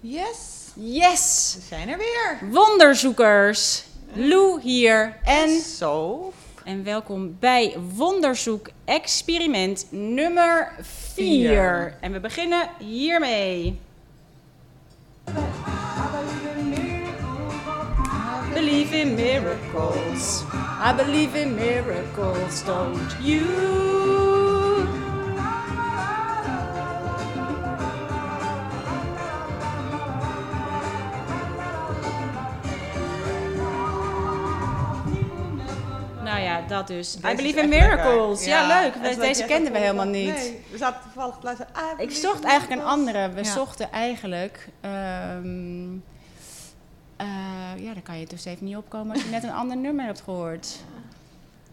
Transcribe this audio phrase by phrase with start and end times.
[0.00, 1.54] Yes, Yes!
[1.56, 2.38] we zijn er weer.
[2.50, 3.84] Wonderzoekers!
[4.12, 6.32] Lou hier en, Zo.
[6.64, 10.84] en welkom bij Wonderzoek Experiment nummer 4.
[11.14, 11.94] Vier.
[12.00, 13.78] En we beginnen hiermee.
[18.54, 20.42] Believe in miracles.
[20.90, 24.19] I believe in miracles, don't you?
[36.70, 37.16] Dat dus.
[37.16, 38.44] I believe in miracles.
[38.44, 39.20] Ja, leuk.
[39.20, 40.34] Deze kenden we helemaal niet.
[40.34, 41.74] Nee, we zaten toevallig te luisteren.
[41.74, 43.30] Ah, Ik zocht eigenlijk een andere.
[43.30, 43.52] We Ja.
[43.52, 44.68] zochten eigenlijk.
[44.80, 45.88] ehm,
[47.16, 47.26] eh,
[47.84, 50.20] ja, daar kan je dus even niet opkomen als je net een ander nummer hebt
[50.20, 50.76] gehoord.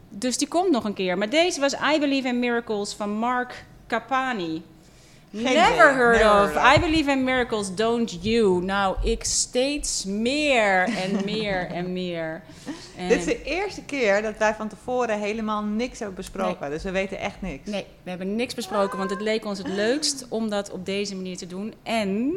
[0.09, 1.17] Dus die komt nog een keer.
[1.17, 4.63] Maar deze was I Believe in Miracles van Mark Capani.
[5.33, 5.77] Geen Never idee.
[5.95, 6.53] heard Never of.
[6.53, 6.77] heard.
[6.77, 8.63] I Believe in Miracles, don't you?
[8.63, 12.41] Nou, ik steeds meer en meer en meer.
[12.97, 16.69] En- Dit is de eerste keer dat wij van tevoren helemaal niks hebben besproken.
[16.69, 17.69] Dus we weten echt niks.
[17.69, 21.15] Nee, we hebben niks besproken, want het leek ons het leukst om dat op deze
[21.15, 21.73] manier te doen.
[21.83, 22.33] En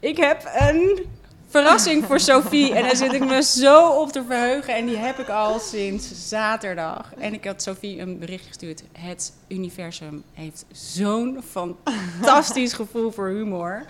[0.00, 1.06] ik heb een
[1.50, 4.74] verrassing voor Sophie en daar zit ik me zo op te verheugen.
[4.74, 7.12] En die heb ik al sinds zaterdag.
[7.18, 8.82] En ik had Sophie een bericht gestuurd.
[8.92, 13.84] Het universum heeft zo'n fantastisch gevoel voor humor.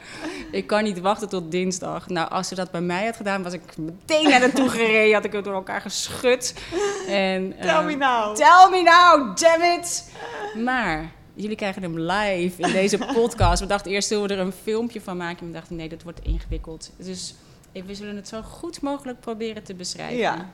[0.50, 2.08] Ik kan niet wachten tot dinsdag.
[2.08, 5.14] Nou, als ze dat bij mij had gedaan, was ik meteen naar naartoe gereden.
[5.14, 6.54] Had ik het door elkaar geschud.
[7.08, 8.36] En, Tell me now.
[8.36, 10.10] Tell me now, damn it!
[10.64, 13.60] Maar jullie krijgen hem live in deze podcast.
[13.60, 15.38] We dachten eerst zullen we er een filmpje van maken.
[15.38, 16.90] En we dachten nee, dat wordt ingewikkeld.
[16.96, 17.34] Dus
[17.72, 20.18] we zullen het zo goed mogelijk proberen te beschrijven.
[20.18, 20.50] Ja.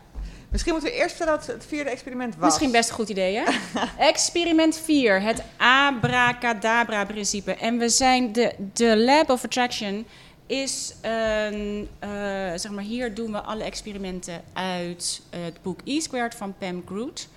[0.51, 2.45] Misschien moeten we eerst vertellen wat het vierde experiment was.
[2.45, 3.45] Misschien best een goed idee, hè?
[4.13, 7.55] Experiment 4, het abracadabra-principe.
[7.55, 10.07] En we zijn de, de Lab of Attraction
[10.47, 12.09] is een, eh,
[12.55, 17.29] zeg maar, hier doen we alle experimenten uit het boek E Squared van Pam Groot.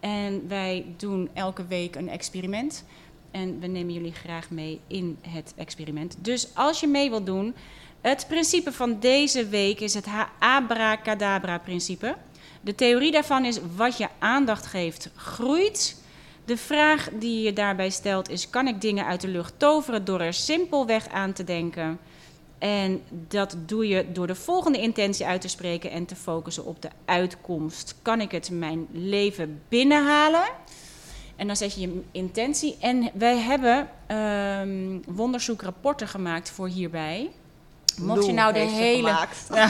[0.00, 2.84] En wij doen elke week een experiment.
[3.30, 6.16] En we nemen jullie graag mee in het experiment.
[6.18, 7.54] Dus als je mee wilt doen,
[8.00, 10.06] het principe van deze week is het
[10.38, 12.16] abracadabra-principe.
[12.60, 16.02] De theorie daarvan is wat je aandacht geeft, groeit.
[16.44, 20.20] De vraag die je daarbij stelt is: kan ik dingen uit de lucht toveren door
[20.20, 21.98] er simpelweg aan te denken?
[22.58, 26.82] En dat doe je door de volgende intentie uit te spreken en te focussen op
[26.82, 27.94] de uitkomst.
[28.02, 30.44] Kan ik het mijn leven binnenhalen?
[31.36, 32.76] En dan zet je je intentie.
[32.80, 37.30] En wij hebben ehm wonderzoekrapporten gemaakt voor hierbij.
[37.96, 39.08] Mocht je nou de hele.
[39.08, 39.26] Ja,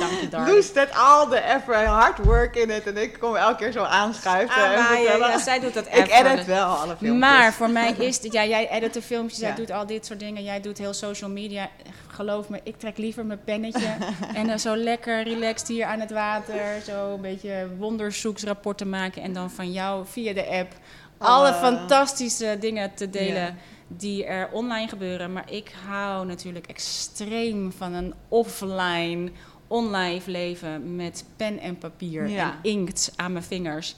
[0.00, 0.48] dank je, darling.
[0.50, 2.86] Lou zet al de effort, hard work in het.
[2.86, 5.28] En ik kom elke keer zo aanschuiven en vertellen.
[5.30, 6.26] Ja, zij doet dat ik even.
[6.32, 7.12] edit wel alle filmpjes.
[7.30, 9.54] Maar voor mij is dit, ja, jij edit de filmpjes, jij Ja.
[9.54, 11.68] doet al dit soort dingen, jij doet heel social media.
[12.06, 13.86] Geloof me, ik trek liever mijn pennetje
[14.34, 19.32] en dan zo lekker relaxed hier aan het water, zo een beetje wonderzoeksrapporten maken en
[19.32, 20.72] dan van jou via de app
[21.18, 23.58] alle Alle- fantastische dingen te delen.
[23.88, 25.32] Die er online gebeuren.
[25.32, 29.30] Maar ik hou natuurlijk extreem van een offline,
[29.66, 32.42] online leven met pen en papier Ja.
[32.50, 33.94] en inkt aan mijn vingers.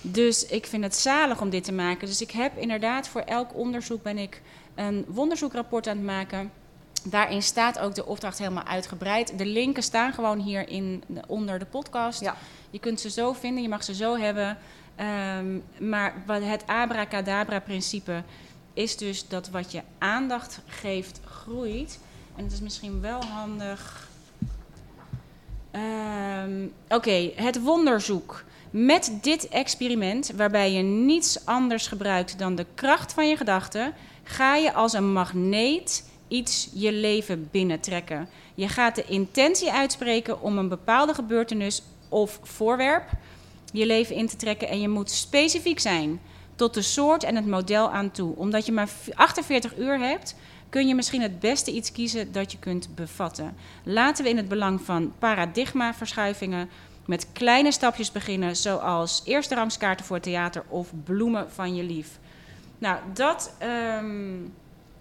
[0.00, 2.06] Dus ik vind het zalig om dit te maken.
[2.06, 4.42] Dus ik heb inderdaad voor elk onderzoek ben ik
[4.74, 6.50] een wonderzoekrapport aan het maken.
[7.04, 9.38] Daarin staat ook de opdracht helemaal uitgebreid.
[9.38, 12.20] De linken staan gewoon hier in, onder de podcast.
[12.20, 12.36] Ja.
[12.70, 14.58] Je kunt ze zo vinden, je mag ze zo hebben.
[14.96, 18.22] Ehm, maar het abracadabra-principe
[18.74, 21.98] is dus dat wat je aandacht geeft, groeit.
[22.36, 24.08] En het is misschien wel handig.
[25.70, 28.44] Ehm, Oké, het wonderzoek.
[28.70, 34.56] Met dit experiment, waarbij je niets anders gebruikt dan de kracht van je gedachten, ga
[34.56, 38.28] je als een magneet iets je leven binnentrekken.
[38.54, 43.10] Je gaat de intentie uitspreken om een bepaalde gebeurtenis of voorwerp
[43.72, 46.20] je leven in te trekken en je moet specifiek zijn
[46.62, 48.36] tot de soort en het model aan toe.
[48.36, 50.36] Omdat je maar 48 uur hebt,
[50.68, 53.56] kun je misschien het beste iets kiezen dat je kunt bevatten.
[53.84, 56.70] Laten we in het belang van paradigmaverschuivingen
[57.06, 62.18] met kleine stapjes beginnen, zoals eerste rangskaarten voor theater of bloemen van je lief.
[62.78, 64.36] Nou, dat ehm,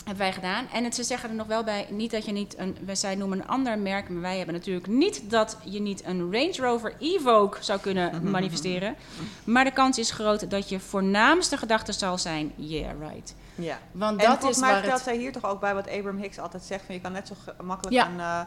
[0.06, 0.66] hebben wij gedaan.
[0.74, 3.40] En het, ze zeggen er nog wel bij, niet dat je niet een, zij noemen
[3.40, 7.64] een ander merk, maar wij hebben natuurlijk niet dat je niet een Range Rover Evoque
[7.64, 8.96] zou kunnen manifesteren.
[9.44, 13.36] Maar de kans is groot dat je voornaamste gedachte zal zijn, yeah, right.
[13.56, 13.80] Ja.
[13.92, 16.40] Want En dat volgens is mij vertelt zij hier toch ook bij wat Abraham Hicks
[16.40, 16.86] altijd zegt.
[16.86, 18.08] Van je kan net zo makkelijk Ja.
[18.08, 18.42] een, eh,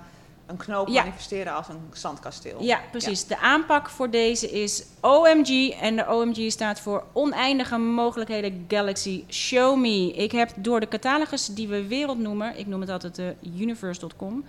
[0.47, 1.03] een knoop Ja.
[1.03, 2.63] manifesteren als een zandkasteel.
[2.63, 3.25] Ja, precies.
[3.27, 5.71] De aanpak voor deze is OMG.
[5.81, 10.13] En de OMG staat voor Oneindige Mogelijkheden Galaxy Show Me.
[10.13, 14.45] Ik heb door de catalogus die we wereld noemen, ik noem het altijd de universe.com,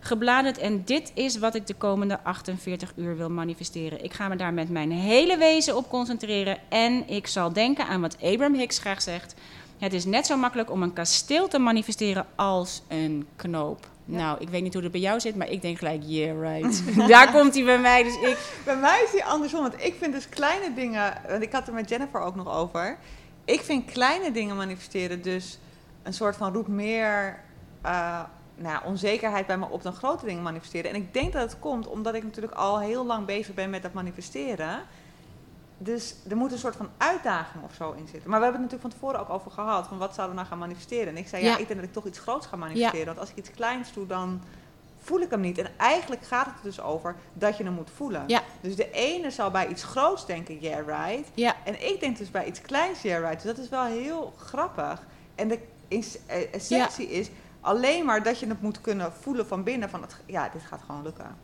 [0.00, 0.58] gebladerd.
[0.58, 4.04] En dit is wat ik de komende 48 uur wil manifesteren.
[4.04, 6.58] Ik ga me daar met mijn hele wezen op concentreren.
[6.68, 9.34] En ik zal denken aan wat Abraham Hicks graag zegt.
[9.78, 13.90] Het is net zo makkelijk om een kasteel te manifesteren als een knoop.
[14.04, 14.16] Ja.
[14.16, 16.82] Nou, ik weet niet hoe het bij jou zit, maar ik denk gelijk, yeah, right.
[17.08, 18.02] Daar komt hij bij mij.
[18.02, 21.52] Dus ik, Bij mij is die andersom, want ik vind dus kleine dingen, want ik
[21.52, 22.98] had er met Jennifer ook nog over.
[23.44, 25.58] Ik vind kleine dingen manifesteren dus
[26.02, 27.38] een soort van roep meer
[27.82, 28.20] eh,
[28.54, 30.90] nou, onzekerheid bij me op dan grote dingen manifesteren.
[30.90, 33.82] En ik denk dat het komt omdat ik natuurlijk al heel lang bezig ben met
[33.82, 34.82] dat manifesteren.
[35.84, 38.30] Dus er moet een soort van uitdaging of zo in zitten.
[38.30, 39.86] Maar we hebben het natuurlijk van tevoren ook over gehad.
[39.86, 41.08] Van wat zouden we nou gaan manifesteren?
[41.08, 41.58] En ik zei, ja, Ja.
[41.58, 43.06] ik denk dat ik toch iets groots ga manifesteren.
[43.06, 44.42] Want als ik iets kleins doe, dan
[44.98, 45.58] voel ik hem niet.
[45.58, 48.24] En eigenlijk gaat het er dus over dat je hem moet voelen.
[48.26, 48.42] Ja.
[48.60, 51.28] Dus de ene zal bij iets groots denken, yeah, right.
[51.34, 53.42] ja, En ik denk dus bij iets kleins, yeah, right.
[53.42, 55.02] Dus dat is wel heel grappig.
[55.34, 55.58] En de
[55.88, 57.30] eh, essentie is
[57.60, 59.90] alleen maar dat je het moet kunnen voelen van binnen.
[59.90, 61.36] Van het, ja, dit gaat gewoon lukken.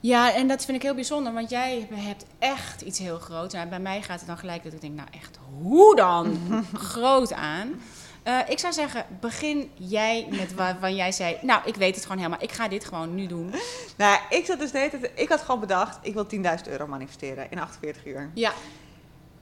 [0.00, 3.54] Ja, en dat vind ik heel bijzonder, want jij hebt echt iets heel groots.
[3.54, 6.38] En bij mij gaat het dan gelijk dat ik denk, nou echt, hoe dan?
[6.92, 7.80] Groot aan.
[8.22, 12.18] Eh, ik zou zeggen, begin jij met waarvan jij zei, nou, ik weet het gewoon
[12.18, 12.42] helemaal.
[12.42, 13.54] Ik ga dit gewoon nu doen.
[13.96, 16.86] Nou, ik zat dus de hele tijd, ik had gewoon bedacht, ik wil 10.000 euro
[16.86, 18.30] manifesteren in 48 uur.
[18.34, 18.52] Ja,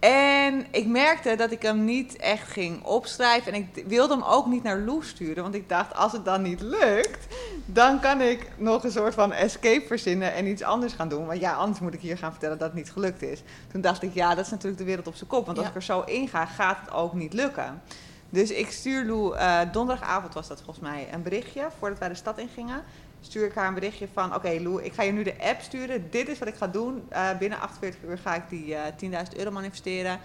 [0.05, 3.53] En ik merkte dat ik hem niet echt ging opschrijven.
[3.53, 5.43] En ik wilde hem ook niet naar Lou sturen.
[5.43, 7.27] Want ik dacht, als het dan niet lukt,
[7.67, 11.27] dan kan ik nog een soort van escape verzinnen en iets anders gaan doen.
[11.27, 13.43] Want ja, anders moet ik hier gaan vertellen dat het niet gelukt is.
[13.73, 15.47] Toen dacht ik, ja, dat is natuurlijk de wereld op zijn kop.
[15.47, 15.73] Want als Ja.
[15.73, 17.83] ik er zo in ga, gaat het ook niet lukken.
[18.31, 22.15] Dus ik stuur Lou, eh, donderdagavond was dat volgens mij, een berichtje voordat wij de
[22.15, 22.83] stad in gingen.
[23.25, 26.11] Stuur ik haar een berichtje van: Oké, Lou, ik ga je nu de app sturen.
[26.11, 27.05] Dit is wat ik ga doen.
[27.09, 30.19] Eh, binnen 48 uur ga ik die eh 10.000 euro manifesteren.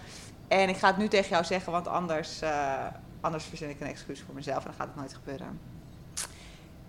[0.48, 2.86] En ik ga het nu tegen jou zeggen, want anders, eh,
[3.20, 5.60] anders verzin ik een excuus voor mezelf en dan gaat het nooit gebeuren.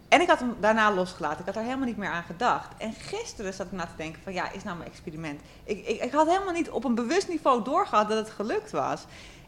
[0.08, 1.40] En ik had hem daarna losgelaten.
[1.40, 2.68] Ik had er helemaal niet meer aan gedacht.
[2.78, 5.42] En gisteren zat ik na te denken van ja, is nou mijn experiment.
[5.64, 9.06] Ik, ik, ik had helemaal niet op een bewust niveau doorgehad dat het gelukt was.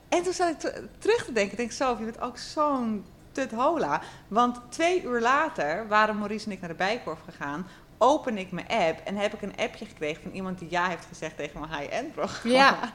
[0.10, 1.52] En toen zat ik te- terug te denken.
[1.52, 4.02] Ik denk zo, je bent ook zo'n tut hola.
[4.28, 7.68] Want twee uur later waren Maurice en ik naar de Bijkorf gegaan.
[7.98, 11.06] Open ik mijn app en heb ik een appje gekregen van iemand die ja heeft
[11.06, 12.58] gezegd tegen mijn high-end programma.
[12.58, 12.78] Ja.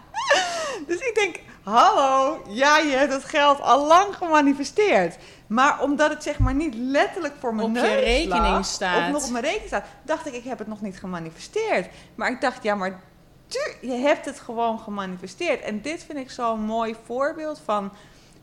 [0.86, 5.16] Dus ik denk, hallo, ja, je hebt het geld al lang gemanifesteerd.
[5.46, 9.06] Maar omdat het zeg maar niet letterlijk voor mijn Op je neus rekening lag, staat.
[9.06, 11.88] Of nog op mijn rekening staat, dacht ik, ik heb het nog niet gemanifesteerd.
[12.14, 13.00] Maar ik dacht, ja, maar
[13.46, 15.60] tu- je hebt het gewoon gemanifesteerd.
[15.60, 17.92] En dit vind ik zo'n mooi voorbeeld van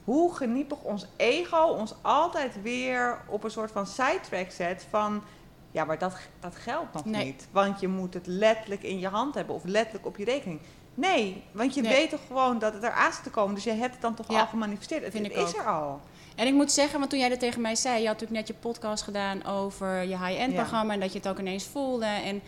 [0.06, 5.24] hoe geniepig ons ego ons altijd weer op een soort van sidetrack zet van...
[5.72, 7.26] Ja, maar dat, dat geldt nog Nee.
[7.26, 7.48] niet.
[7.52, 10.60] Want je moet het letterlijk in je hand hebben of letterlijk op je rekening.
[10.94, 11.92] Nee, want je Nee.
[11.94, 13.56] weet toch gewoon dat het eraan zit te komen.
[13.56, 15.04] Dus je hebt het dan toch Ja, al gemanifesteerd.
[15.04, 15.60] Het, vind het ik is ook.
[15.62, 16.00] er al.
[16.36, 18.48] En ik moet zeggen, want toen jij dat tegen mij zei, je had natuurlijk net
[18.48, 20.58] je podcast gedaan over je high-end Ja.
[20.60, 22.06] programma en dat je het ook ineens voelde.
[22.06, 22.42] En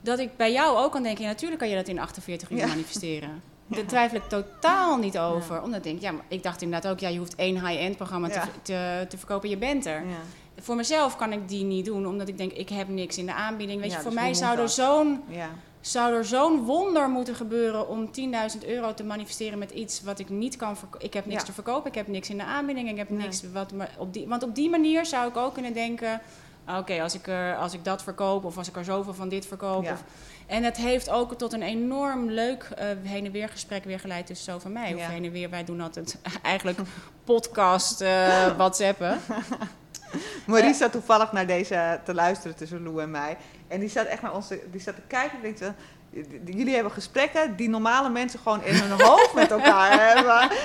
[0.00, 2.58] dat ik bij jou ook kan denken, ja, natuurlijk kan je dat in 48 uur
[2.58, 2.66] Ja.
[2.66, 3.42] manifesteren.
[3.74, 5.62] Daar twijfel ik totaal niet over.
[5.62, 8.28] Omdat ik denk, ja, maar ik dacht inderdaad ook, ja, je hoeft één high-end programma
[8.28, 8.48] te, Ja.
[8.62, 10.00] te, te verkopen, je bent er.
[10.06, 10.16] Ja.
[10.60, 13.34] Voor mezelf kan ik die niet doen, omdat ik denk, ik heb niks in de
[13.34, 13.80] aanbieding.
[13.80, 15.48] Weet je, voor dus mij zou er zo'n Ja.
[15.80, 20.28] zou er zo'n wonder moeten gebeuren om 10.000 euro te manifesteren met iets wat ik
[20.28, 21.06] niet kan verkopen.
[21.06, 21.46] Ik heb niks Ja.
[21.46, 23.18] te verkopen, ik heb niks in de aanbieding, ik heb Nee.
[23.18, 24.28] niks wat op die.
[24.28, 26.20] Want op die manier zou ik ook kunnen denken:
[26.78, 29.46] oké, als, ik er, als ik dat verkoop of als ik er zoveel van dit
[29.46, 29.82] verkoop.
[29.84, 29.92] Ja.
[29.92, 30.02] Of,
[30.52, 34.26] en het heeft ook tot een enorm leuk eh, heen en weer gesprek weer geleid
[34.26, 34.94] tussen zo van mij.
[34.94, 35.08] Of Ja.
[35.08, 36.78] heen en weer, wij doen altijd eigenlijk
[37.24, 39.18] podcast, eh whatsappen.
[40.46, 43.36] Maurice zat toevallig naar deze te luisteren tussen Lou en mij.
[43.68, 45.76] En die zat echt naar ons, die zat te kijken en denkt,
[46.44, 50.56] jullie hebben gesprekken die normale mensen gewoon in hun hoofd met elkaar hebben.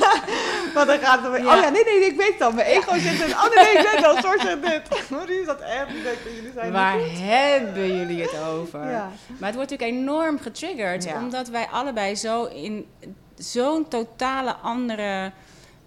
[0.74, 1.56] Want dan gaat het Ja.
[1.56, 2.52] oh ja, nee, nee, ik weet al.
[2.52, 3.32] Mijn ego zegt dit.
[3.32, 4.16] Oh nee, nee, ik weet al.
[4.22, 5.00] Soort dit.
[5.10, 8.90] Maurice zat echt te denken, jullie zijn Waar hebben jullie het over?
[8.90, 9.10] Ja.
[9.38, 11.18] Maar het wordt natuurlijk enorm getriggerd, Ja.
[11.18, 12.86] omdat wij allebei zo in
[13.36, 15.32] zo'n totale andere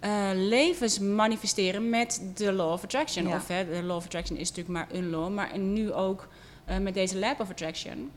[0.00, 3.26] eh, levens manifesteren met de Law of Attraction.
[3.34, 6.28] Of hè, de Law of Attraction is natuurlijk maar een law, maar nu ook
[6.64, 8.10] eh, met deze Lab of Attraction.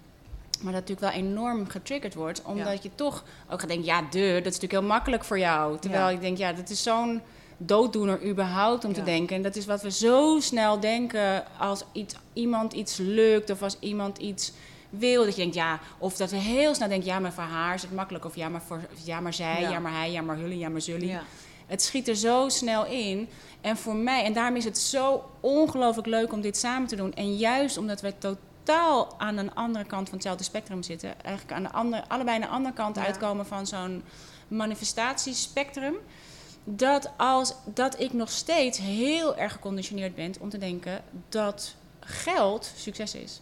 [0.61, 4.29] Maar dat natuurlijk wel enorm getriggerd wordt, omdat je toch ook gaat denken, ja, de,
[4.33, 5.79] dat is natuurlijk heel makkelijk voor jou.
[5.79, 6.09] Terwijl Ja.
[6.09, 7.21] ik denk, ja, dat is zo'n
[7.57, 9.35] dooddoener überhaupt om te denken.
[9.35, 13.77] En dat is wat we zo snel denken als iets, iemand iets lukt of als
[13.79, 14.51] iemand iets
[14.89, 15.23] wil.
[15.23, 17.81] Dat je denkt, ja, of dat we heel snel denken, ja, maar voor haar is
[17.81, 18.25] het makkelijk.
[18.25, 19.79] Of ja, maar, voor, ja, maar zij, Ja.
[19.79, 21.07] maar hij, ja, maar hullie, ja, maar zullen.
[21.07, 21.21] Ja.
[21.67, 23.29] Het schiet er zo snel in.
[23.61, 27.13] En voor mij, en daarom is het zo ongelooflijk leuk om dit samen te doen.
[27.13, 28.49] En juist omdat we totaal
[29.17, 31.23] aan een andere kant van hetzelfde spectrum zitten.
[31.23, 33.05] Eigenlijk aan de andere, allebei aan de andere kant Ja.
[33.05, 34.03] uitkomen van zo'n
[34.47, 35.95] manifestatiespectrum.
[36.63, 42.71] Dat, als, dat ik nog steeds heel erg geconditioneerd ben om te denken dat geld
[42.75, 43.41] succes is.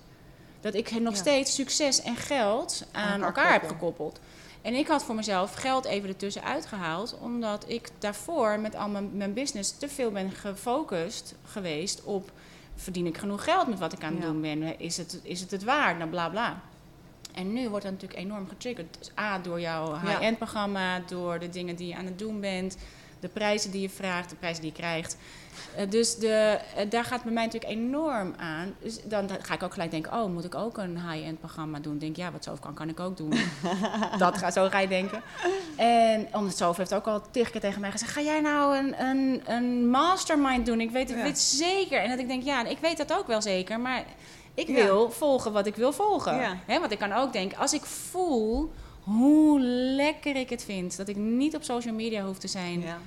[0.61, 1.19] Dat ik nog Ja.
[1.19, 3.77] steeds succes en geld aan elkaar elkaar, heb koppel.
[3.77, 4.19] gekoppeld.
[4.61, 9.17] En ik had voor mezelf geld even ertussen uitgehaald, omdat ik daarvoor met al mijn,
[9.17, 12.31] mijn business te veel ben gefocust geweest op
[12.81, 14.29] verdien ik genoeg geld met wat ik aan het Ja.
[14.29, 14.79] doen ben?
[14.79, 15.97] Is het, is het het waard?
[15.97, 16.61] Nou, bla bla.
[17.33, 18.97] En nu wordt dat natuurlijk enorm getriggerd.
[18.99, 22.77] Dus A, door jouw high-end programma, door de dingen die je aan het doen bent,
[23.19, 25.17] de prijzen die je vraagt, de prijzen die je krijgt.
[25.75, 28.73] Eh, dus de, eh, daar gaat bij mij natuurlijk enorm aan.
[28.81, 31.97] Dus dan ga ik ook gelijk denken, oh, moet ik ook een high-end programma doen?
[31.97, 33.33] Denk, ja, wat zo kan, kan ik ook doen.
[34.17, 35.21] dat ga, zo ga je denken.
[35.75, 39.01] En omdat Sof heeft ook al tig keer tegen mij gezegd, ga jij nou een,
[39.05, 40.81] een, een mastermind doen?
[40.81, 41.33] Ik weet het Ja.
[41.65, 42.01] zeker.
[42.01, 44.03] En dat ik denk, ja, ik weet dat ook wel zeker, maar
[44.53, 44.73] ik Ja.
[44.73, 46.35] wil volgen wat ik wil volgen.
[46.35, 46.79] Ja.
[46.79, 48.71] Want ik kan ook denken, als ik voel
[49.03, 49.59] hoe
[49.95, 52.81] lekker ik het vind, dat ik niet op social media hoef te zijn.
[52.81, 52.97] Ja.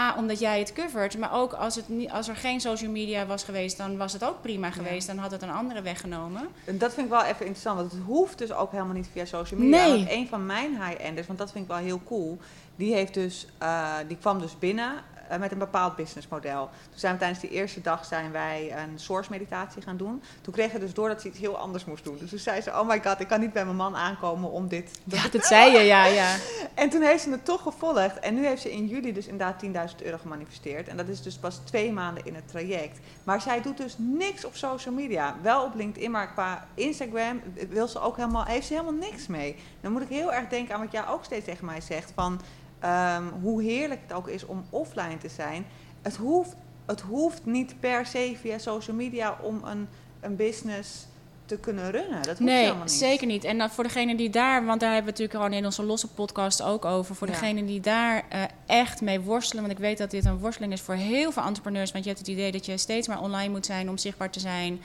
[0.00, 3.26] A, omdat jij het covert, maar ook als, het niet, als er geen social media
[3.26, 5.06] was geweest, dan was het ook prima geweest.
[5.06, 6.48] Dan had het een andere weggenomen.
[6.64, 9.24] En dat vind ik wel even interessant, want het hoeft dus ook helemaal niet via
[9.24, 9.86] social media.
[9.86, 9.96] Nee.
[9.96, 12.38] Want een van mijn high-enders, want dat vind ik wel heel cool,
[12.76, 14.92] die, heeft dus, eh, die kwam dus binnen
[15.30, 16.70] eh, met een bepaald businessmodel.
[16.90, 20.22] Toen zijn we tijdens die eerste dag zijn wij een source meditatie gaan doen.
[20.40, 22.16] Toen kreeg ze dus door dat ze iets heel anders moest doen.
[22.18, 24.68] Dus toen zei ze, oh my god, ik kan niet bij mijn man aankomen om
[24.68, 26.36] dit Ja, dat zei je, ja, ja.
[26.74, 28.18] En toen heeft ze het toch gevolgd.
[28.18, 30.88] En nu heeft ze in juli dus inderdaad 10.000 euro gemanifesteerd.
[30.88, 32.98] En dat is dus pas twee maanden in het traject.
[33.24, 35.36] Maar zij doet dus niks op social media.
[35.42, 39.56] Wel op LinkedIn, maar qua Instagram wil ze ook helemaal, heeft ze helemaal niks mee.
[39.80, 42.12] Dan moet ik heel erg denken aan wat jij ook steeds tegen mij zegt.
[42.14, 42.40] Van
[42.80, 45.66] ehm, hoe heerlijk het ook is om offline te zijn.
[46.02, 46.54] Het hoeft,
[46.86, 49.88] het hoeft niet per se via social media om een,
[50.20, 51.06] een business
[51.46, 52.16] te kunnen runnen.
[52.16, 52.92] Dat hoeft Nee, helemaal niet.
[52.92, 53.44] zeker niet.
[53.44, 56.08] En dan voor degene die daar, want daar hebben we natuurlijk gewoon in onze losse
[56.08, 57.14] podcast ook over.
[57.14, 57.32] Voor Ja.
[57.32, 59.62] degene die daar eh, echt mee worstelen.
[59.64, 61.92] Want ik weet dat dit een worsteling is voor heel veel entrepreneurs.
[61.92, 64.40] Want je hebt het idee dat je steeds maar online moet zijn om zichtbaar te
[64.40, 64.80] zijn.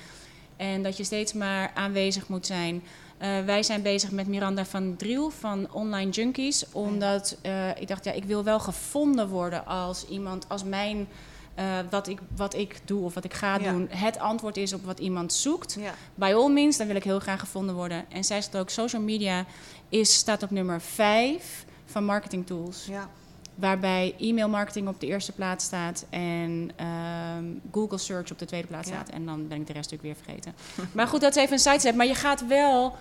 [0.58, 2.84] En dat je steeds maar aanwezig moet zijn.
[3.18, 6.66] Eh, wij zijn bezig met Miranda van Driel van Online Junkies.
[6.72, 11.08] Omdat eh, ik dacht, ja, ik wil wel gevonden worden als iemand, als mijn,
[11.56, 13.72] eh, wat, ik, wat ik doe of wat ik ga Ja.
[13.72, 15.76] doen, het antwoord is op wat iemand zoekt.
[15.80, 18.06] Ja, By all means, dan wil ik heel graag gevonden worden.
[18.10, 19.46] En zij zegt ook, social media
[19.90, 22.86] is, staat op nummer 5 van marketing tools.
[22.86, 23.10] ja.
[23.56, 28.68] Waarbij e-mail marketing op de eerste plaats staat en ehm, Google search op de tweede
[28.68, 28.94] plaats Ja.
[28.96, 29.10] staat.
[29.10, 30.54] En dan ben ik de rest natuurlijk weer vergeten.
[30.98, 31.96] maar goed, dat is even een sidestep.
[31.96, 32.96] Maar je gaat wel...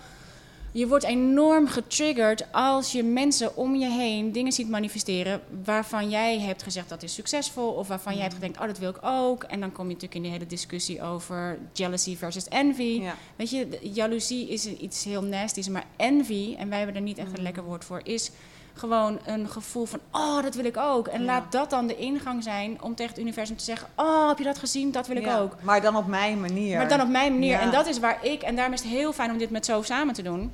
[0.71, 6.39] Je wordt enorm getriggerd als je mensen om je heen dingen ziet manifesteren waarvan jij
[6.39, 9.43] hebt gezegd dat is succesvol of waarvan jij hebt gedacht, oh dat wil ik ook.
[9.43, 12.99] En dan kom je natuurlijk in die hele discussie over jealousy versus envy.
[13.01, 13.15] ja.
[13.35, 17.27] Weet je, jaloezie is iets heel nasty's, maar envy, en wij hebben er niet echt
[17.27, 17.43] een Mm.
[17.43, 18.31] lekker woord voor, is
[18.77, 21.07] gewoon een gevoel van, oh, dat wil ik ook.
[21.07, 21.25] En Ja.
[21.25, 24.43] laat dat dan de ingang zijn om tegen het universum te zeggen, oh, heb je
[24.43, 24.91] dat gezien?
[24.91, 25.55] Dat wil ik Ja, ook.
[25.61, 26.77] Maar dan op mijn manier.
[26.77, 27.51] Maar dan op mijn manier.
[27.51, 27.59] Ja.
[27.59, 29.81] En dat is waar ik, en daarom is het heel fijn om dit met zo
[29.81, 30.51] samen te doen.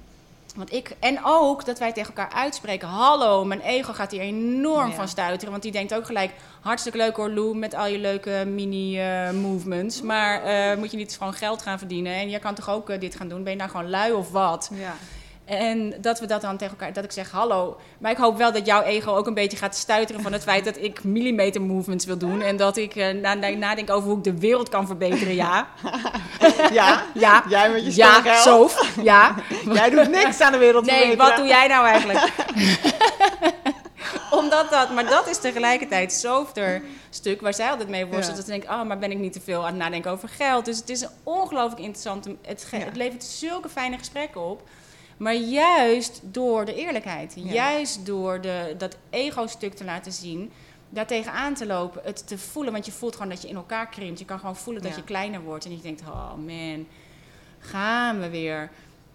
[0.56, 2.88] Want ik, en ook dat wij tegen elkaar uitspreken.
[2.88, 4.96] Hallo, mijn ego gaat hier enorm Ja.
[4.96, 5.52] van stuiteren.
[5.52, 10.02] Want die denkt ook gelijk, hartstikke leuk hoor Lou, met al je leuke mini-movements.
[10.02, 12.14] maar eh, moet je niet gewoon geld gaan verdienen?
[12.14, 13.44] En jij kan toch ook eh, dit gaan doen?
[13.44, 14.70] Ben je nou gewoon lui of wat?
[14.74, 14.94] Ja.
[15.52, 17.78] En dat we dat dan tegen elkaar, dat ik zeg hallo.
[18.00, 20.66] Maar ik hoop wel dat jouw ego ook een beetje gaat stuiteren van het feit
[20.66, 22.42] dat ik millimeter movements wil doen.
[22.42, 25.36] En dat ik eh, na- na- nadenk over hoe ik de wereld kan verbeteren.
[25.36, 25.68] Ja,
[26.72, 27.04] ja.
[27.14, 28.70] ja, Jij met je ja, zo.
[29.02, 29.36] Ja.
[29.74, 31.28] Jij doet niks aan de wereld Nee, verbeteren.
[31.30, 32.30] wat doe jij nou eigenlijk?
[34.32, 38.28] Omdat dat, maar dat is tegelijkertijd Softer stuk waar zij altijd mee worstelt.
[38.30, 38.36] Ja.
[38.36, 40.66] Dat ze denkt, oh, maar ben ik niet te veel aan het nadenken over geld?
[40.66, 42.28] Dus het is een ongelooflijk interessant.
[42.42, 42.78] Het, Ja.
[42.78, 44.62] het levert zulke fijne gesprekken op.
[45.22, 47.52] Maar juist door de eerlijkheid, Ja.
[47.54, 50.52] juist door de, dat ego-stuk te laten zien,
[50.90, 52.74] daar tegenaan te lopen, het te voelen.
[52.74, 54.20] Want je voelt gewoon dat je in elkaar krimpt.
[54.20, 54.98] Je kan gewoon voelen dat Ja.
[54.98, 55.66] je kleiner wordt.
[55.66, 56.88] En je denkt, oh man,
[57.60, 58.70] gaan we weer.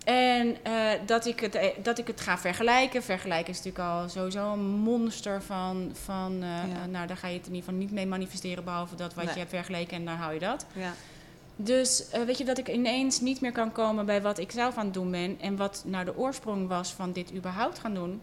[0.04, 0.72] En eh,
[1.06, 3.02] dat, ik het, eh, dat ik het ga vergelijken.
[3.02, 5.90] Vergelijken is natuurlijk al sowieso een monster van...
[6.04, 6.86] van eh, Ja.
[6.86, 8.64] nou, daar ga je het in ieder geval niet mee manifesteren...
[8.64, 9.32] behalve dat wat Nee.
[9.32, 10.66] je hebt vergeleken en daar hou je dat.
[10.72, 10.92] Ja.
[11.56, 14.76] Dus eh, weet je, dat ik ineens niet meer kan komen bij wat ik zelf
[14.76, 15.40] aan het doen ben...
[15.40, 18.20] en wat nou de oorsprong was van dit überhaupt gaan doen...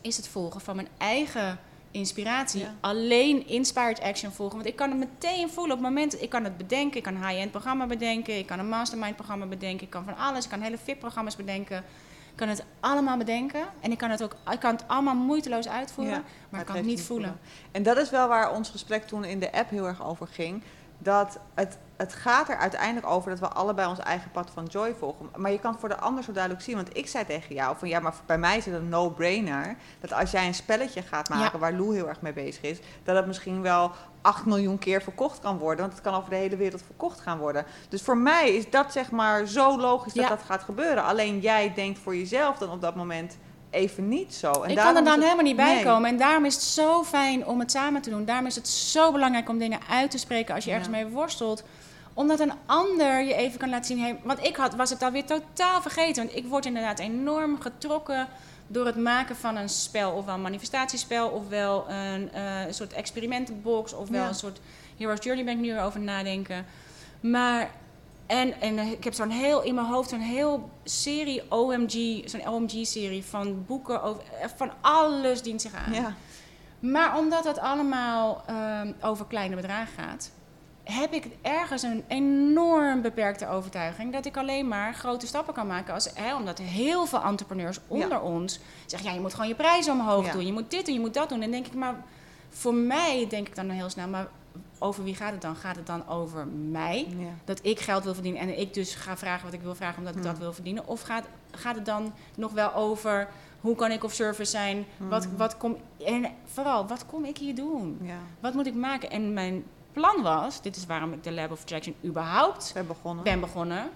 [0.00, 1.58] is het volgen van mijn eigen
[1.90, 2.60] inspiratie.
[2.60, 2.74] Ja.
[2.80, 4.56] Alleen inspired action volgen.
[4.56, 6.22] Want ik kan het meteen voelen op het moment...
[6.22, 8.38] Ik kan het bedenken, ik kan een high-end programma bedenken...
[8.38, 9.84] ik kan een mastermind programma bedenken...
[9.84, 11.84] ik kan van alles, ik kan hele fit-programma's bedenken...
[12.36, 13.66] Ik kan het allemaal bedenken.
[13.80, 16.14] En ik kan het ook ik kan het allemaal moeiteloos uitvoeren.
[16.14, 17.38] Ja, maar ik kan het niet niet voelen.
[17.70, 20.62] En dat is wel waar ons gesprek toen in de app heel erg over ging.
[20.98, 24.94] Dat het, het gaat er uiteindelijk over dat we allebei ons eigen pad van joy
[24.98, 25.28] volgen.
[25.36, 26.74] Maar je kan het voor de ander zo duidelijk zien.
[26.76, 29.76] Want ik zei tegen jou van ja, maar bij mij is het een no-brainer.
[30.00, 31.58] Dat als jij een spelletje gaat maken Ja.
[31.58, 32.78] waar Lou heel erg mee bezig is.
[33.04, 35.80] Dat het misschien wel 8 miljoen keer verkocht kan worden.
[35.80, 37.64] Want het kan over de hele wereld verkocht gaan worden.
[37.88, 40.28] Dus voor mij is dat zeg maar zo logisch dat Ja.
[40.28, 41.04] dat gaat gebeuren.
[41.04, 43.36] Alleen jij denkt voor jezelf dan op dat moment
[43.76, 44.52] even niet zo.
[44.62, 45.84] En ik kan er dan het- helemaal niet bij Nee.
[45.84, 46.10] komen.
[46.10, 48.24] En daarom is het zo fijn om het samen te doen.
[48.24, 51.02] Daarom is het zo belangrijk om dingen uit te spreken als je ergens Ja.
[51.02, 51.62] mee worstelt.
[52.14, 54.00] Omdat een ander je even kan laten zien.
[54.00, 56.24] Hey, want ik had, was het alweer totaal vergeten.
[56.24, 58.26] Want ik word inderdaad enorm getrokken
[58.66, 60.12] door het maken van een spel.
[60.12, 63.92] Ofwel een manifestatiespel, ofwel een eh, soort experimentenbox.
[63.92, 64.28] Ofwel Ja.
[64.28, 64.58] een soort
[64.96, 66.66] Hero's Journey ben ik nu over nadenken.
[67.20, 67.70] Maar,
[68.26, 73.24] en, en ik heb zo'n heel, in mijn hoofd zo'n heel serie OMG, zo'n OMG-serie
[73.24, 75.92] van boeken over, eh, van alles dient zich aan.
[75.92, 76.14] Ja.
[76.78, 80.30] Maar omdat het allemaal ehm, over kleine bedragen gaat,
[80.84, 85.94] heb ik ergens een enorm beperkte overtuiging dat ik alleen maar grote stappen kan maken.
[85.94, 89.92] Als, hè, omdat heel veel entrepreneurs onder ons zeggen: ja, je moet gewoon je prijzen
[89.92, 90.32] omhoog Ja.
[90.32, 91.42] doen, je moet dit doen, je moet dat doen.
[91.42, 91.94] En denk ik, maar
[92.50, 94.26] voor mij denk ik dan heel snel, maar
[94.78, 95.56] over wie gaat het dan?
[95.56, 97.06] Gaat het dan over mij?
[97.18, 97.26] Ja.
[97.44, 100.14] Dat ik geld wil verdienen en ik dus ga vragen wat ik wil vragen omdat
[100.14, 100.30] ik Hmm.
[100.30, 100.86] dat wil verdienen?
[100.86, 103.28] Of gaat, gaat het dan nog wel over
[103.60, 104.86] hoe kan ik of service zijn?
[104.96, 105.36] Wat, Hmm.
[105.36, 107.98] wat kom, en vooral, wat kom ik hier doen?
[108.02, 108.18] ja.
[108.40, 109.10] Wat moet ik maken?
[109.10, 113.24] En mijn plan was, dit is waarom ik de Lab of Attraction überhaupt hebben begonnen.
[113.24, 113.88] ben begonnen.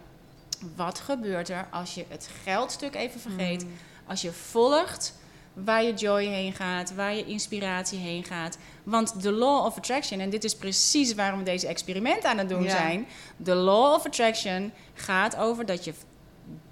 [0.76, 3.64] Wat gebeurt er als je het geldstuk even vergeet?
[3.64, 3.70] Mm.
[4.06, 5.18] Als je volgt
[5.52, 8.58] waar je joy heen gaat, waar je inspiratie heen gaat.
[8.82, 12.48] Want de law of attraction, en dit is precies waarom we deze experiment aan het
[12.48, 12.70] doen Ja.
[12.70, 13.06] zijn.
[13.36, 15.92] De law of attraction gaat over dat je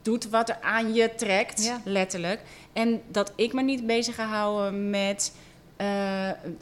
[0.02, 1.80] doet wat er aan je trekt, Ja.
[1.84, 2.40] letterlijk.
[2.72, 5.32] En dat ik me niet bezig ga houden met
[5.76, 5.86] eh,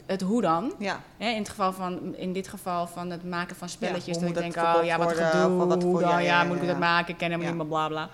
[0.05, 0.73] het hoe dan.
[0.79, 4.17] Ja, Hè, in, het geval van, in dit geval van het maken van spelletjes.
[4.17, 7.09] dat ik denk, oh ja, wat gedoe, wat hoe dan, ja, moet ik dat maken,
[7.13, 7.51] ik ken hem Ja.
[7.51, 8.09] niet, bla bla.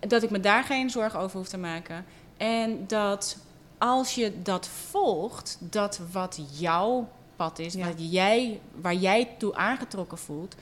[0.00, 2.04] Dat ik me daar geen zorgen over hoef te maken.
[2.36, 3.36] En dat
[3.78, 7.86] als je dat volgt, dat wat jouw pad is, Ja.
[7.86, 10.54] wat jij, waar jij toe aangetrokken voelt,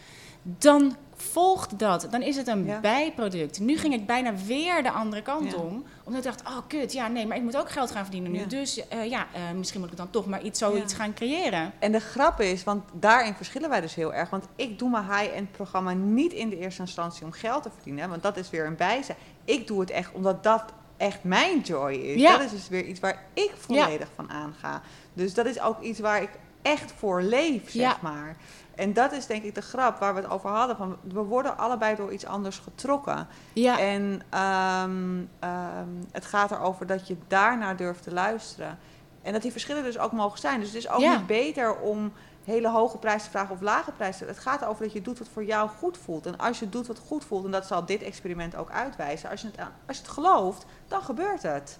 [0.43, 2.07] dan volgt dat.
[2.11, 2.81] Dan is het een Ja.
[2.81, 3.61] bijproduct.
[3.61, 5.57] Nu ging ik bijna weer de andere kant Ja.
[5.59, 5.85] om.
[6.05, 8.39] Omdat ik dacht, oh kut, ja nee, maar ik moet ook geld gaan verdienen nu.
[8.39, 8.45] Ja.
[8.45, 11.73] Dus eh, ja, eh, misschien moet ik dan toch maar iets, zoiets gaan creëren.
[11.79, 14.31] En de grap is, want daarin verschillen wij dus heel erg.
[14.31, 18.09] Want ik doe mijn high-end programma niet in de eerste instantie om geld te verdienen.
[18.09, 19.19] Want dat is weer een bijzijn.
[19.45, 20.65] Ik doe het echt omdat dat
[20.97, 22.21] echt mijn joy is.
[22.21, 22.33] Ja.
[22.37, 24.83] Dat is dus weer iets waar ik volledig van aanga.
[25.13, 26.31] Dus dat is ook iets waar ik
[26.63, 27.97] echt voor leef, zeg Ja.
[28.01, 28.37] maar.
[28.75, 30.77] En dat is denk ik de grap waar we het over hadden.
[30.77, 33.27] Van, we worden allebei door iets anders getrokken.
[33.53, 38.79] Ja, En ehm, ehm, het gaat erover dat je daarnaar durft te luisteren.
[39.23, 40.59] En dat die verschillen dus ook mogen zijn.
[40.61, 42.13] Dus het is ook niet beter om
[42.45, 44.27] hele hoge prijzen vragen of lage prijzen.
[44.27, 46.27] Het gaat erover dat je doet wat voor jou goed voelt.
[46.27, 49.31] En als je doet wat goed voelt, en dat zal dit experiment ook uitwijzen.
[49.31, 51.79] Als je het, als je het gelooft, dan gebeurt het.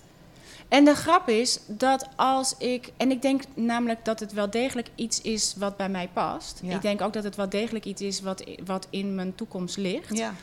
[0.69, 2.93] En de grap is dat als ik.
[2.97, 6.61] En ik denk namelijk dat het wel degelijk iets is wat bij mij past.
[6.63, 6.75] Ja.
[6.75, 10.17] Ik denk ook dat het wel degelijk iets is wat, wat in mijn toekomst ligt.
[10.17, 10.35] Ja,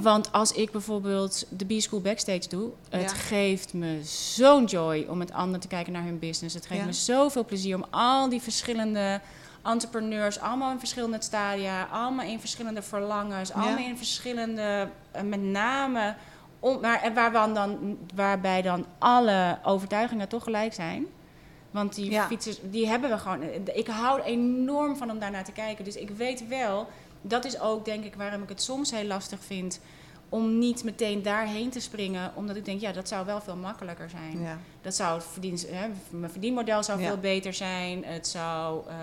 [0.00, 3.16] Want als ik bijvoorbeeld de B-School Backstage doe, het Ja.
[3.16, 6.54] geeft me zo'n joy om met anderen te kijken naar hun business.
[6.54, 6.86] Het geeft Ja.
[6.86, 9.20] me zoveel plezier om al die verschillende
[9.62, 16.14] entrepreneurs, allemaal in verschillende stadia, allemaal in verschillende verlangens, allemaal in verschillende, eh, met name,
[16.60, 16.80] om,
[17.14, 21.06] waar dan, waarbij dan alle overtuigingen toch gelijk zijn.
[21.70, 23.42] Want die fietsers, die hebben we gewoon.
[23.74, 25.84] Ik hou enorm van om daarnaar te kijken.
[25.84, 26.88] Dus ik weet wel,
[27.28, 29.80] dat is ook denk ik waarom ik het soms heel lastig vind
[30.28, 32.32] om niet meteen daarheen te springen.
[32.34, 34.40] Omdat ik denk, ja, dat zou wel veel makkelijker zijn.
[34.40, 34.58] ja.
[34.82, 37.06] Dat zou het verdien, hè, mijn verdienmodel zou Ja.
[37.06, 38.04] veel beter zijn.
[38.04, 38.96] Het zou, eh,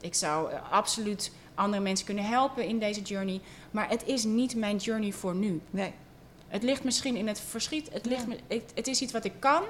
[0.00, 3.40] ik zou eh, absoluut andere mensen kunnen helpen in deze journey.
[3.70, 5.60] Maar het is niet mijn journey voor nu.
[5.70, 5.92] Nee.
[6.48, 7.92] Het ligt misschien in het verschiet.
[7.92, 8.58] Het, ligt, Ja.
[8.74, 9.62] het is iets wat ik kan.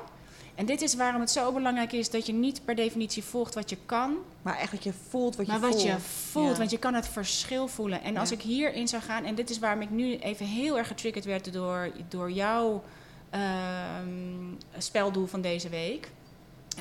[0.56, 3.70] En dit is waarom het zo belangrijk is dat je niet per definitie volgt wat
[3.70, 5.72] je kan, Maar dat je voelt wat je maar voelt.
[5.74, 6.50] wat je voelt.
[6.52, 6.56] Ja.
[6.58, 8.02] Want je kan het verschil voelen.
[8.02, 10.86] En als ik hierin zou gaan, en dit is waarom ik nu even heel erg
[10.86, 12.82] getriggerd werd door, door jouw
[13.30, 16.10] ehm, speldoel van deze week,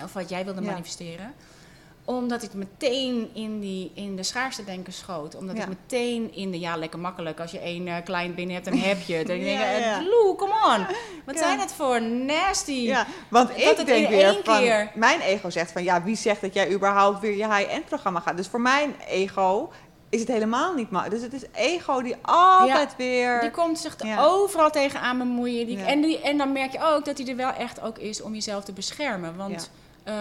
[0.03, 0.69] of wat jij wilde Ja.
[0.71, 1.33] manifesteren
[2.05, 5.35] omdat ik meteen in, die, in de schaarste denken schoot.
[5.35, 5.61] Omdat Ja.
[5.61, 7.39] ik meteen in de, ja, lekker makkelijk.
[7.39, 9.27] Als je één eh, client binnen hebt, dan heb je het.
[9.35, 9.99] Dan denk ik, Ja, ja.
[9.99, 10.85] eh, Lou, come on.
[11.25, 11.41] Wat Ja.
[11.41, 12.71] zijn het voor nasty...
[12.71, 16.41] Ja, want Dat ik denk weer van, keer- mijn ego zegt van ja, wie zegt
[16.41, 18.37] dat jij überhaupt weer je high-end programma gaat?
[18.37, 19.71] Dus voor mijn ego
[20.09, 21.21] is het helemaal niet makkelijk.
[21.21, 23.39] Dus het is ego die altijd weer...
[23.41, 24.23] Die komt zich er Ja.
[24.25, 25.65] overal tegenaan bemoeien.
[25.65, 25.85] Die, Ja.
[25.85, 28.33] en, die, en dan merk je ook dat hij er wel echt ook is om
[28.33, 29.35] jezelf te beschermen.
[29.35, 29.69] Want
[30.05, 30.13] eh,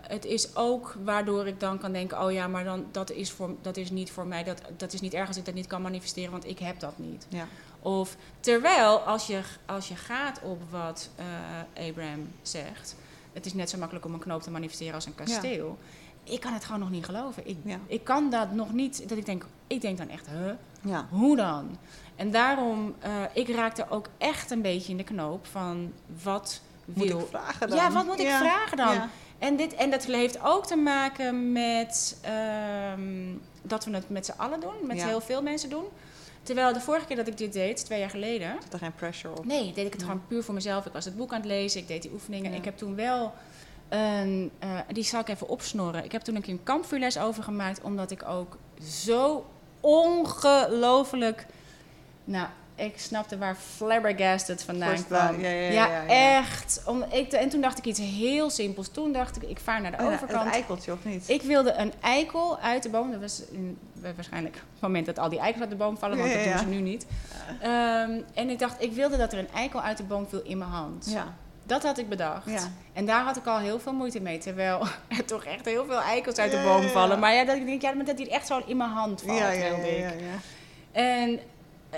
[0.00, 2.22] het is ook waardoor ik dan kan denken...
[2.22, 4.44] oh ja, maar dan, dat, is voor, dat is niet voor mij.
[4.44, 6.98] Dat, dat is niet erg als ik dat niet kan manifesteren, want ik heb dat
[6.98, 7.26] niet.
[7.28, 7.46] Ja.
[7.80, 12.96] Of terwijl als je, als je gaat op wat eh, Abraham zegt...
[13.32, 15.78] het is net zo makkelijk om een knoop te manifesteren als een kasteel...
[16.28, 17.48] Ik kan het gewoon nog niet geloven.
[17.48, 17.78] Ik, Ja.
[17.86, 19.08] ik kan dat nog niet.
[19.08, 20.50] Dat ik denk, ik denk dan echt, huh?
[20.80, 21.06] Ja.
[21.10, 21.78] Hoe dan?
[22.16, 26.60] En daarom, eh, ik raakte ook echt een beetje in de knoop van wat
[26.94, 27.18] Moet wil...
[27.20, 27.76] ik vragen dan?
[27.78, 28.38] Ja, wat moet ik Ja.
[28.38, 28.94] vragen dan?
[28.94, 29.08] Ja.
[29.38, 34.34] En, dit, en dat heeft ook te maken met ehm, dat we het met z'n
[34.36, 35.06] allen doen, met Ja.
[35.06, 35.84] heel veel mensen doen.
[36.42, 39.38] Terwijl de vorige keer dat ik dit deed, twee jaar geleden, Zit er geen pressure
[39.38, 39.44] op?
[39.44, 40.86] nee, deed ik het gewoon puur voor mezelf.
[40.86, 42.54] Ik was het boek aan het lezen, ik deed die oefeningen.
[42.54, 43.32] Ik heb toen wel
[43.88, 46.04] een, eh, die zal ik even opsnorren.
[46.04, 48.56] Ik heb toen een keer een kampvuurles over gemaakt, omdat ik ook
[48.90, 49.46] zo
[49.80, 51.46] ongelooflijk,
[52.24, 55.40] nou, ik snapte waar flabbergasted vandaan First kwam.
[55.40, 56.38] ja, ja, ja, ja, ja.
[56.38, 56.82] echt.
[56.86, 58.88] Om, ik, en toen dacht ik iets heel simpels.
[58.88, 60.44] Toen dacht ik, ik vaar naar de Oh overkant.
[60.44, 61.28] het eikeltje of niet?
[61.28, 63.10] Ik wilde een eikel uit de boom.
[63.10, 63.78] Dat was in,
[64.14, 66.64] waarschijnlijk het moment dat al die eikels uit de boom vallen, want dat doen ze
[66.66, 67.06] nu niet.
[67.60, 70.58] Ehm, en ik dacht, ik wilde dat er een eikel uit de boom viel in
[70.58, 71.10] mijn hand.
[71.10, 71.34] Ja.
[71.62, 72.50] Dat had ik bedacht.
[72.50, 72.70] Ja.
[72.92, 74.38] En daar had ik al heel veel moeite mee.
[74.38, 74.80] Terwijl
[75.18, 77.18] er toch echt heel veel eikels uit de boom vallen.
[77.18, 79.50] Maar ja, dat ik denk, ja, dat die echt zo in mijn hand valt, Ja,
[79.50, 80.04] ja, wilde ik.
[80.92, 81.40] En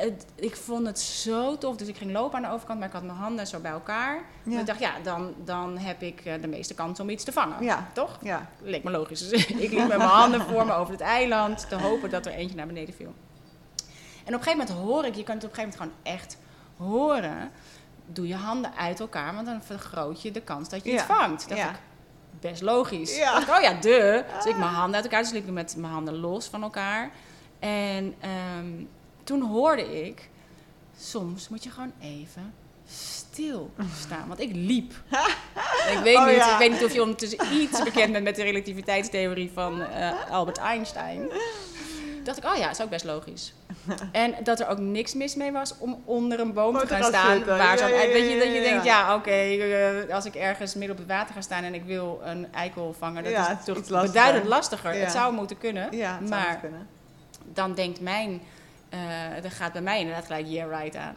[0.00, 1.76] het, ik vond het zo tof.
[1.76, 4.14] Dus ik ging lopen aan de overkant, maar ik had mijn handen zo bij elkaar.
[4.14, 4.50] Ja.
[4.50, 7.32] Dus ik dacht, ja, dan, dan heb ik eh, de meeste kans om iets te
[7.32, 7.64] vangen.
[7.64, 7.87] Ja.
[7.92, 8.18] Toch?
[8.22, 8.50] Ja.
[8.62, 9.28] Leek me logisch.
[9.28, 12.32] Dus ik liep met mijn handen voor me over het eiland te hopen dat er
[12.32, 13.14] eentje naar beneden viel.
[14.24, 16.14] En op een gegeven moment hoor ik, je kunt het op een gegeven moment gewoon
[16.16, 16.37] echt
[16.76, 17.50] horen.
[18.06, 20.96] Doe je handen uit elkaar, want dan vergroot je de kans dat je Ja.
[20.96, 21.48] het vangt.
[21.48, 21.70] Dat Ja.
[21.70, 21.76] ik
[22.40, 23.16] best logisch.
[23.16, 23.32] Ja.
[23.32, 24.24] Dacht oh ja, de.
[24.37, 27.11] Dus ik mijn handen uit elkaar, dus liep ik met mijn handen los van elkaar.
[27.58, 28.66] En ehm,
[29.28, 30.28] toen hoorde ik,
[30.98, 32.54] soms moet je gewoon even
[32.86, 34.28] stil staan.
[34.28, 34.92] Want ik liep.
[35.94, 36.52] ik, weet Oh niet, ja.
[36.52, 40.58] ik weet niet of je ondertussen iets bekend bent met de relativiteitstheorie van eh, Albert
[40.58, 41.28] Einstein.
[42.24, 43.54] Dacht ik, oh ja, dat is ook best logisch.
[44.12, 47.34] En dat er ook niks mis mee was om onder een boom te gaan staan.
[47.36, 47.56] zitten.
[47.56, 48.98] Waar zo'n- Ja, ja, weet je, ja, dat je ja, denkt, ja.
[49.08, 52.20] ja, oké, eh, als ik ergens midden op het water ga staan en ik wil
[52.24, 54.94] een eikel vangen, dat Ja, is toch beduidend lastiger.
[54.94, 55.00] Ja.
[55.00, 56.86] Het zou moeten kunnen, Ja, maar kunnen.
[57.52, 58.40] dan denkt mijn,
[59.42, 61.14] er gaat bij mij inderdaad gelijk yeah right aan.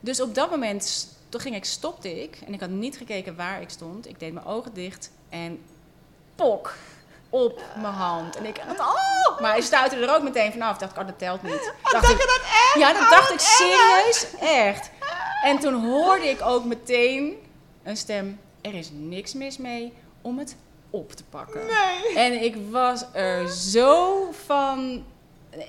[0.00, 3.60] Dus op dat moment, toen ging ik, stopte ik en ik had niet gekeken waar
[3.60, 4.08] ik stond.
[4.08, 5.62] Ik deed mijn ogen dicht en
[6.34, 6.74] pok
[7.30, 8.36] op mijn hand.
[8.36, 9.40] En ik dacht, oh!
[9.40, 10.74] Maar hij stuitte er ook meteen vanaf.
[10.74, 11.72] Ik dacht, oh, dat telt niet.
[11.82, 12.74] dacht ik, dat echt?
[12.74, 14.90] ja, dat Oh, dacht wat ik serieus, echt.
[15.42, 17.36] En toen hoorde ik ook meteen
[17.82, 20.56] een stem, er is niks mis mee om het
[20.90, 21.60] op te pakken.
[21.66, 22.16] Nee.
[22.16, 25.04] En ik was er zo van.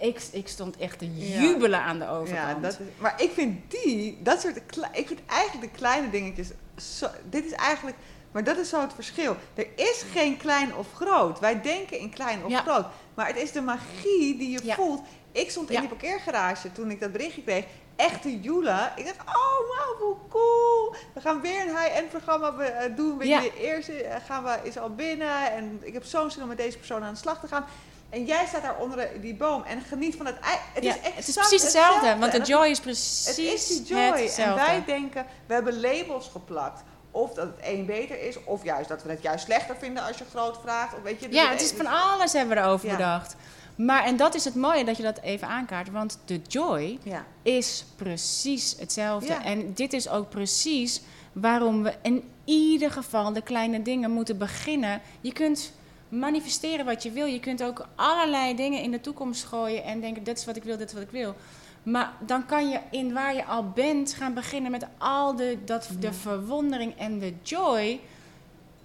[0.02, 1.42] Ik, ik stond echt te Ja.
[1.42, 2.64] jubelen aan de Ja, overkant.
[2.64, 4.58] dat is, maar ik vind die, dat soort,
[4.92, 6.50] ik vind eigenlijk de kleine dingetjes,
[6.98, 7.98] zo, dit is eigenlijk,
[8.32, 9.36] maar dat is zo het verschil.
[9.54, 11.40] Er is geen klein of groot.
[11.40, 12.62] Wij denken in klein of Ja.
[12.62, 12.86] groot.
[13.14, 14.76] Maar het is de magie die je Ja.
[14.76, 15.02] voelt.
[15.32, 15.80] Ik stond in Ja.
[15.80, 17.66] die parkeergarage toen ik dat berichtje kreeg.
[17.96, 18.92] Echt te joelen.
[18.96, 20.96] Ik dacht, oh wow, hoe cool.
[21.14, 23.18] We gaan weer een high-end programma eh, doen.
[23.18, 23.40] Weet Ja.
[23.42, 25.52] je, de eerste eh, gaan we, is al binnen.
[25.52, 27.66] En ik heb zo'n zin om met deze persoon aan de slag te gaan.
[28.14, 30.58] En jij staat daar onder die boom en geniet van het ei.
[30.74, 33.68] Het Ja, is echt het is precies hetzelfde, want de joy is precies het is
[33.68, 34.30] die joy.
[34.38, 36.82] En wij denken, we hebben labels geplakt.
[37.12, 40.18] Of dat het een beter is, of juist dat we het juist slechter vinden als
[40.18, 40.94] je groot vraagt.
[40.94, 42.96] Of weet je, dus ja, het is van alles hebben we erover Ja.
[42.96, 43.36] bedacht.
[43.76, 47.26] Maar, en dat is het mooie dat je dat even aankaart, want de joy Ja,
[47.42, 49.28] is precies hetzelfde.
[49.34, 49.44] Ja.
[49.44, 55.02] En dit is ook precies waarom we in ieder geval de kleine dingen moeten beginnen.
[55.22, 55.72] Je kunt
[56.20, 57.26] manifesteren wat je wil.
[57.26, 60.64] Je kunt ook allerlei dingen in de toekomst gooien en denken: dit is wat ik
[60.64, 61.36] wil, dit is wat ik wil.
[61.84, 65.90] Maar dan kan je in waar je al bent gaan beginnen met al de, dat,
[66.00, 66.14] de Ja.
[66.14, 68.00] verwondering en de joy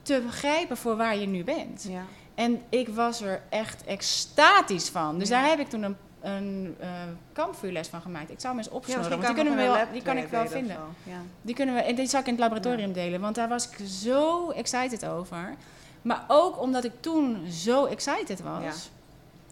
[0.03, 1.87] te begrijpen voor waar je nu bent.
[1.89, 2.03] ja.
[2.35, 5.19] En ik was er echt extatisch van.
[5.19, 5.41] Dus Ja.
[5.41, 6.89] daar heb ik toen een, een eh,
[7.33, 8.31] kampvuurles van gemaakt.
[8.31, 10.77] Ik zou hem eens want die, kan kunnen we wel, die kan ik wel vinden.
[11.43, 13.87] Die kunnen we, en die zal ik in het laboratorium delen, want daar was ik
[13.87, 15.55] zo excited over.
[16.03, 18.63] Maar ook omdat ik toen zo excited was.
[18.63, 18.73] Ja.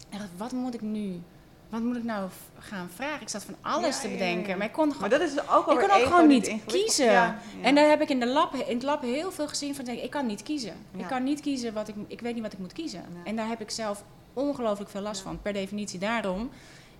[0.09, 1.21] Ik dacht, wat moet ik nu?
[1.69, 2.29] Wat moet ik nou
[2.59, 3.21] gaan vragen?
[3.21, 4.55] Ik zat van alles Ja, te bedenken, ja.
[4.57, 7.35] maar ik kon Maar gewoon dat is ook ik kon ook gewoon niet kiezen.
[7.61, 9.99] En daar heb ik in, de lab, in het lab heel veel gezien van, denk,
[9.99, 10.73] ik kan niet kiezen.
[10.97, 13.03] Ik kan niet kiezen wat ik, ik weet niet wat ik moet kiezen.
[13.23, 15.99] En daar heb ik zelf ongelooflijk veel last van, per definitie.
[15.99, 16.49] Daarom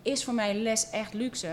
[0.01, 1.49] is voor mij les echt luxe.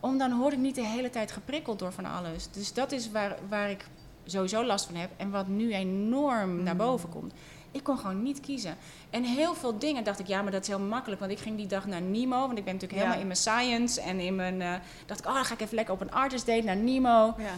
[0.00, 2.48] Om dan word ik niet de hele tijd geprikkeld door van alles.
[2.50, 3.84] Dus dat is waar, waar ik
[4.26, 6.62] sowieso last van heb en wat nu enorm Mm.
[6.62, 7.32] naar boven komt.
[7.70, 8.76] ik kon gewoon niet kiezen.
[9.10, 11.20] En heel veel dingen dacht ik, ja, maar dat is heel makkelijk.
[11.20, 12.98] Want ik ging die dag naar Nemo, want ik ben natuurlijk Ja.
[12.98, 14.60] helemaal in mijn science en in mijn...
[14.62, 14.72] eh,
[15.06, 17.34] dacht ik, oh, dan ga ik even lekker op een artist date naar Nemo.
[17.38, 17.54] Ja.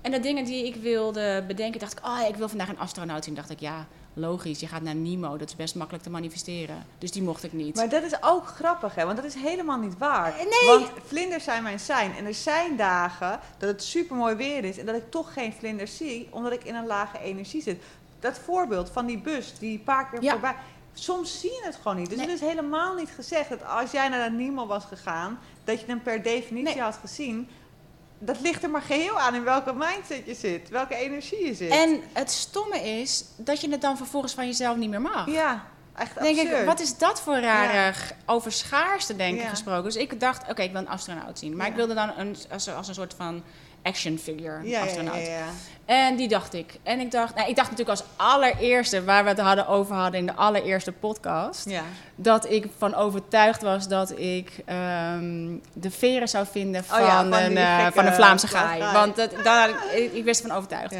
[0.00, 3.24] En de dingen die ik wilde bedenken, dacht ik, oh, ik wil vandaag een astronaut
[3.24, 3.34] zien.
[3.34, 3.86] dacht ik, ja,
[4.18, 6.86] logisch, je gaat naar Nemo, dat is best makkelijk te manifesteren.
[6.98, 7.76] Dus die mocht ik niet.
[7.76, 9.04] Maar dat is ook grappig, hè?
[9.04, 10.34] Want dat is helemaal niet waar.
[10.36, 10.68] Nee.
[10.78, 12.14] Want vlinders zijn mijn zijn.
[12.16, 15.52] En er zijn dagen dat het super mooi weer is en dat ik toch geen
[15.52, 17.82] vlinders zie, omdat ik in een lage energie zit.
[18.20, 20.30] Dat voorbeeld van die bus die een paar keer Ja.
[20.32, 20.54] voorbij.
[20.94, 22.08] Soms zie je het gewoon niet.
[22.08, 22.26] Dus Nee.
[22.26, 26.02] het is helemaal niet gezegd dat als jij naar Nemo was gegaan, dat je hem
[26.02, 26.82] per definitie Nee.
[26.82, 27.48] had gezien.
[28.18, 31.70] Dat ligt er maar geheel aan in welke mindset je zit, welke energie je zit.
[31.70, 35.26] En het stomme is dat je het dan vervolgens van jezelf niet meer mag.
[35.30, 35.64] ja,
[35.96, 36.60] echt Dan denk absurd.
[36.60, 37.94] ik, wat is dat voor rare
[38.26, 39.48] over schaarste denken Ja.
[39.48, 39.84] gesproken?
[39.84, 41.56] Dus ik dacht, oké, ik wil een astronaut zien.
[41.56, 41.70] Maar Ja.
[41.70, 43.42] ik wilde dan een, als, als een soort van
[43.82, 45.26] action figure ja, astronaut.
[45.26, 45.46] ja, ja.
[45.84, 46.74] En die dacht ik.
[46.82, 50.20] En ik dacht, nou, ik dacht natuurlijk als allereerste, waar we het hadden over hadden
[50.20, 51.68] in de allereerste podcast,
[52.14, 57.32] dat ik van overtuigd was dat ik ehm, de veren zou vinden van, Oh van
[57.32, 58.92] een, gekke van een Vlaamse gaai.
[58.92, 60.94] Want dat, daar, ik, ik wist ervan overtuigd.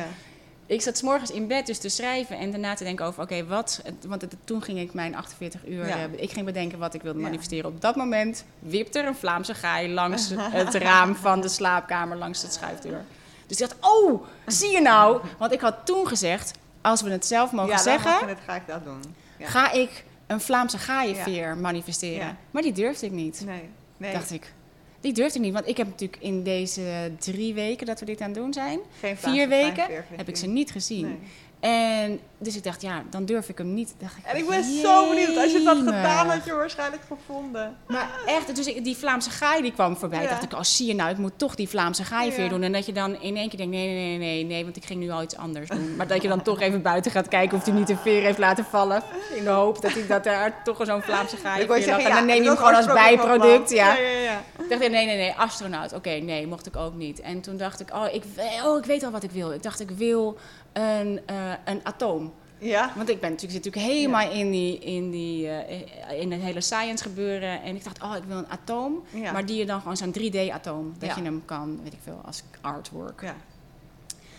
[0.69, 0.75] Ja.
[0.75, 3.47] Ik zat 's morgens in bed dus te schrijven en daarna te denken over, oké,
[3.47, 3.83] wat...
[4.07, 5.87] Want het- toen ging ik mijn 48 uur...
[5.87, 5.97] Ja.
[5.97, 7.25] eh, ik ging bedenken wat ik wilde Ja.
[7.25, 7.71] manifesteren.
[7.71, 10.31] Op dat moment wipte er een Vlaamse gaai langs
[10.63, 13.05] het raam van de slaapkamer, langs het schuifdeur.
[13.47, 15.21] Dus ik dacht, oh, zie je nou?
[15.39, 18.67] Want ik had toen gezegd, als we het zelf mogen ja, zeggen, het, ga ik
[18.67, 19.01] dat doen.
[19.39, 19.47] Ja.
[19.49, 22.27] ga ik een Vlaamse gaaienveer manifesteren.
[22.27, 22.37] Ja.
[22.51, 24.13] Maar die durfde ik niet, Nee, nee.
[24.13, 24.53] dacht ik.
[25.01, 28.21] Die durfde ik niet, want ik heb natuurlijk in deze drie weken dat we dit
[28.21, 29.85] aan het doen zijn, Geen vier weken,
[30.17, 31.07] heb ik ze niet gezien.
[31.07, 31.19] Nee.
[31.61, 33.95] En dus ik dacht, ja, dan durf ik hem niet.
[33.99, 35.37] Dacht ik, En ik ben zo benieuwd.
[35.37, 35.95] Als je dat jemig.
[35.95, 37.77] gedaan had, je waarschijnlijk gevonden.
[37.87, 40.23] Maar echt, dus ik, die Vlaamse gaai die kwam voorbij.
[40.23, 40.29] Ja.
[40.29, 42.63] dacht ik, oh zie je nou, ik moet toch die Vlaamse gaai weer doen.
[42.63, 44.85] En dat je dan in één keer denkt, nee, nee, nee, nee, nee, want ik
[44.85, 45.97] ging nu al iets anders doen.
[45.97, 48.39] Maar dat je dan toch even buiten gaat kijken of hij niet de veer heeft
[48.39, 49.03] laten vallen.
[49.35, 52.43] In de hoop dat, hij, dat er toch zo'n Vlaamse gaai Ik En dan neem
[52.43, 53.95] je hem gewoon als bijproduct, ja.
[53.95, 54.43] Ja, ja, ja.
[54.59, 55.93] Ik dacht, nee, nee, nee, astronaut.
[55.93, 57.21] Oké, nee, mocht ik ook niet.
[57.21, 58.25] En toen dacht ik, oh ik,
[58.65, 59.53] oh, ik weet al wat ik wil.
[59.53, 60.39] Ik dacht, ik wil
[60.73, 62.33] een, eh, een atoom.
[62.59, 62.93] Ja?
[62.97, 66.61] Want ik ben natuurlijk, zit natuurlijk helemaal in, die, in, die, eh, in het hele
[66.61, 67.63] science gebeuren.
[67.63, 69.03] En ik dacht, oh, ik wil een atoom.
[69.11, 69.33] Ja.
[69.33, 70.95] Maar die je dan gewoon zo'n 3D-atoom.
[70.99, 71.17] Dat Ja.
[71.17, 73.21] je hem kan, weet ik veel, als artwork.
[73.23, 73.35] Ja.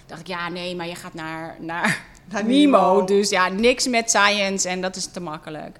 [0.05, 2.77] dacht ik, ja, nee, maar je gaat naar, naar Naar Nemo.
[2.93, 3.05] Nemo.
[3.05, 5.79] Dus ja, niks met science en dat is te makkelijk.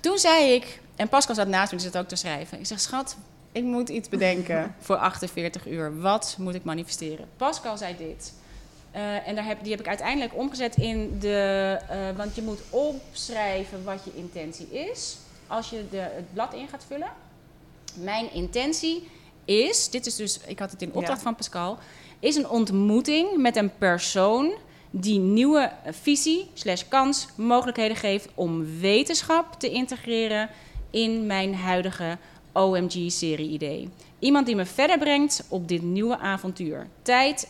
[0.00, 2.58] Toen zei ik, en Pascal zat naast me, die zat ook te schrijven.
[2.58, 3.16] Ik zeg, schat,
[3.52, 6.00] ik moet iets bedenken voor 48 uur.
[6.00, 7.26] Wat moet ik manifesteren?
[7.36, 8.32] Pascal zei dit.
[8.90, 11.78] Eh, en daar heb, die heb ik uiteindelijk omgezet in de...
[11.88, 15.16] eh, want je moet opschrijven wat je intentie is.
[15.46, 17.10] Als je de, het blad in gaat vullen.
[17.94, 19.08] Mijn intentie
[19.44, 21.22] is, dit is dus, ik had het in opdracht Ja.
[21.24, 21.78] van Pascal,
[22.18, 24.52] is een ontmoeting met een persoon
[24.90, 30.48] die nieuwe visie, slash kans, mogelijkheden geeft om wetenschap te integreren
[30.90, 32.18] in mijn huidige
[32.52, 33.88] OMG-serie-idee.
[34.18, 36.86] Iemand die me verder brengt op dit nieuwe avontuur.
[37.02, 37.48] Tijd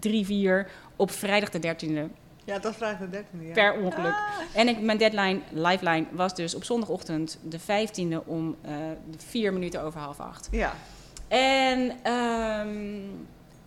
[0.00, 2.12] 0734 op vrijdag de 13e
[2.44, 3.46] Ja, dat vraagt de dertiende.
[3.46, 3.52] Ja.
[3.52, 4.14] per ongeluk.
[4.54, 8.72] En ik, mijn deadline, lifeline, was dus op zondagochtend de 15e om eh
[9.16, 10.48] vier minuten over half acht.
[10.50, 10.72] Ja.
[11.28, 13.04] En ehm,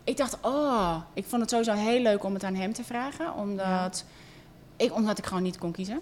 [0.04, 3.34] ik dacht, oh, ik vond het sowieso heel leuk om het aan hem te vragen.
[3.34, 4.06] Omdat,
[4.78, 6.02] ik, omdat ik gewoon niet kon kiezen.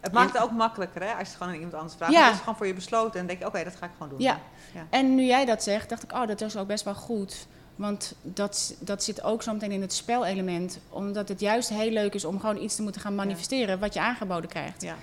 [0.00, 1.08] Het maakt het ook makkelijker, hè?
[1.08, 2.12] Als je het gewoon aan iemand anders vraagt.
[2.12, 2.18] Ja.
[2.18, 2.24] Ja.
[2.24, 4.20] Het is gewoon voor je besloten en denk je, oké, dat ga ik gewoon doen.
[4.20, 4.40] Ja.
[4.74, 4.86] Ja.
[4.90, 7.46] En nu jij dat zegt, dacht ik, oh, dat is ook best wel goed.
[7.76, 10.78] Want dat, dat zit ook zo meteen in het spelelement.
[10.88, 14.00] Omdat het juist heel leuk is om gewoon iets te moeten gaan manifesteren wat je
[14.00, 14.82] aangeboden krijgt.
[14.82, 14.96] Ja.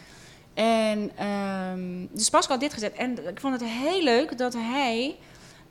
[0.54, 2.94] En ehm, dus Pascal had dit gezet.
[2.94, 5.16] En ik vond het heel leuk dat hij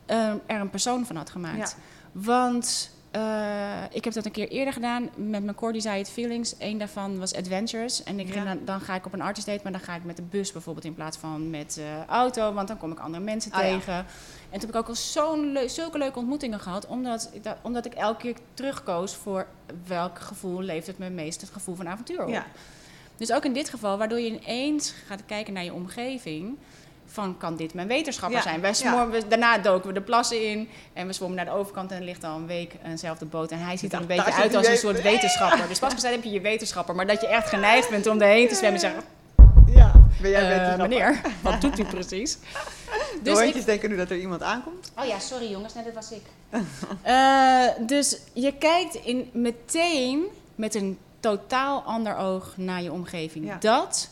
[0.06, 1.76] ehm, er een persoon van had gemaakt.
[2.12, 6.54] Want eh, ik heb dat een keer eerder gedaan met mijn Core Desired Feelings.
[6.58, 8.02] Eén daarvan was Adventures.
[8.02, 8.44] En ik Ja.
[8.44, 10.52] dan, dan ga ik op een artist date, maar dan ga ik met de bus
[10.52, 12.52] bijvoorbeeld in plaats van met de auto.
[12.52, 13.58] Want dan kom ik andere mensen ja.
[13.58, 13.94] tegen.
[13.94, 14.04] En
[14.50, 16.86] toen heb ik ook al zo'n zulke leuke ontmoetingen gehad.
[16.86, 19.46] Omdat ik, dat, omdat ik elke keer terugkoos voor
[19.86, 22.28] welk gevoel levert het me meest het gevoel van avontuur op.
[22.28, 22.46] Ja.
[23.16, 26.56] Dus ook in dit geval, waardoor je ineens gaat kijken naar je omgeving.
[27.12, 28.60] Van kan dit mijn wetenschapper Ja, zijn?
[28.60, 28.76] Wij ja.
[28.76, 31.96] zwommen, we- daarna doken we de plassen in en we zwommen naar de overkant en
[31.96, 33.50] er ligt al een week eenzelfde boot.
[33.50, 35.68] En hij ziet er een beetje uit als een soort we- wetenschapper.
[35.68, 38.48] Dus pas gezegd heb je je wetenschapper, maar dat je echt geneigd bent om erheen
[38.48, 39.02] te zwemmen en zeggen:
[39.74, 39.92] Ja.
[40.20, 40.88] Ben jij wetenschapper?
[40.88, 42.38] Meneer, wat doet u precies?
[42.42, 44.92] De Dus ik, denken nu dat er iemand aankomt.
[44.98, 46.22] Oh ja, sorry jongens, nee, dat was ik.
[47.02, 53.46] Eh, dus je kijkt in, meteen met een totaal ander oog naar je omgeving.
[53.46, 53.56] Ja.
[53.60, 54.08] Dat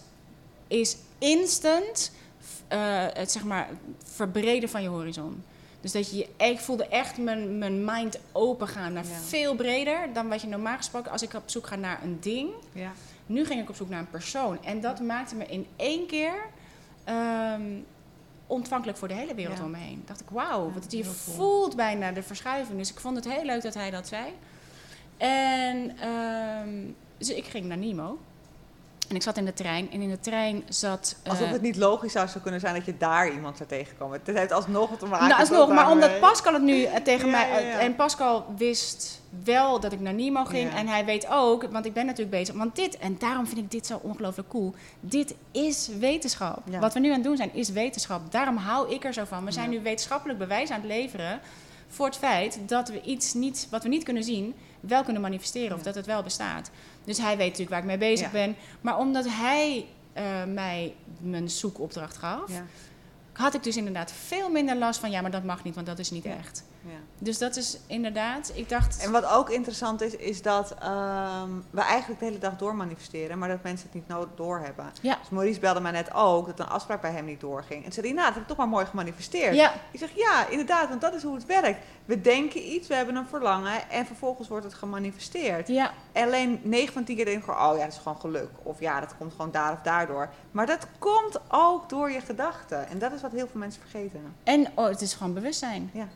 [0.68, 2.10] is instant
[2.70, 3.68] eh, het zeg maar
[4.04, 5.42] verbreden van je horizon.
[5.80, 9.10] Dus dat je, ik voelde echt mijn, mijn mind open gaan naar Ja.
[9.14, 12.50] veel breder dan wat je normaal gesproken als ik op zoek ga naar een ding
[12.72, 12.92] Ja.
[13.26, 14.64] Nu ging ik op zoek naar een persoon.
[14.64, 16.32] En dat maakte me in één keer
[17.04, 17.62] ehm,
[18.46, 19.64] ontvankelijk voor de hele wereld Ja.
[19.64, 20.02] om me heen.
[20.06, 22.78] Dacht ik, wauw, want je voelt bijna de verschuiving.
[22.78, 24.24] Dus ik vond het heel leuk dat hij dat zei.
[25.16, 26.68] En ehm,
[27.18, 28.18] dus ik ging naar Nemo.
[29.10, 29.90] En ik zat in de trein.
[29.92, 31.16] En in de trein zat...
[31.22, 34.20] eh, Alsof het niet logisch zou zo kunnen zijn dat je daar iemand zou tegenkomen.
[34.24, 37.30] Het heeft alsnog te maken Nou, alsnog, maar omdat Pascal het nu eh, tegen Ja,
[37.30, 37.48] mij...
[37.48, 37.78] ja, ja.
[37.78, 40.74] En Pascal wist wel dat ik naar Nemo ging.
[40.74, 42.54] En hij weet ook, want ik ben natuurlijk bezig...
[42.54, 44.74] Want dit, en daarom vind ik dit zo ongelooflijk cool.
[45.00, 46.62] Dit is wetenschap.
[46.80, 48.32] Wat we nu aan het doen zijn, is wetenschap.
[48.32, 49.44] Daarom hou ik er zo van.
[49.44, 51.40] We zijn nu wetenschappelijk bewijs aan het leveren...
[51.90, 54.54] voor het feit dat we iets niet, wat we niet kunnen zien...
[54.80, 56.70] wel kunnen manifesteren of dat het wel bestaat.
[57.04, 58.56] Dus hij weet natuurlijk waar ik mee bezig ben.
[58.80, 62.66] Maar omdat hij eh, mij mijn zoekopdracht gaf Ja,
[63.32, 65.98] had ik dus inderdaad veel minder last van ja, maar dat mag niet, want dat
[65.98, 66.64] is niet echt.
[66.84, 66.98] Ja.
[67.18, 69.02] Dus dat is inderdaad, ik dacht.
[69.02, 73.38] En wat ook interessant is, is dat ehm, we eigenlijk de hele dag door manifesteren,
[73.38, 74.90] maar dat mensen het niet no- doorhebben.
[75.00, 75.16] Ja.
[75.20, 77.84] Dus Maurice belde mij net ook dat een afspraak bij hem niet doorging.
[77.84, 79.54] En zei hij, nou, dat heb ik toch maar mooi gemanifesteerd.
[79.54, 81.84] Ja, Ik zeg, ja, inderdaad, want dat is hoe het werkt.
[82.04, 85.68] We denken iets, we hebben een verlangen en vervolgens wordt het gemanifesteerd.
[85.68, 88.48] ja, En alleen 9 van 10 keer denk ik, oh ja, dat is gewoon geluk.
[88.62, 90.28] Of ja, dat komt gewoon daar of daardoor.
[90.50, 92.88] Maar dat komt ook door je gedachten.
[92.88, 94.34] En dat is wat heel veel mensen vergeten.
[94.44, 95.90] en oh, het is gewoon bewustzijn.
[95.92, 96.08] Ja.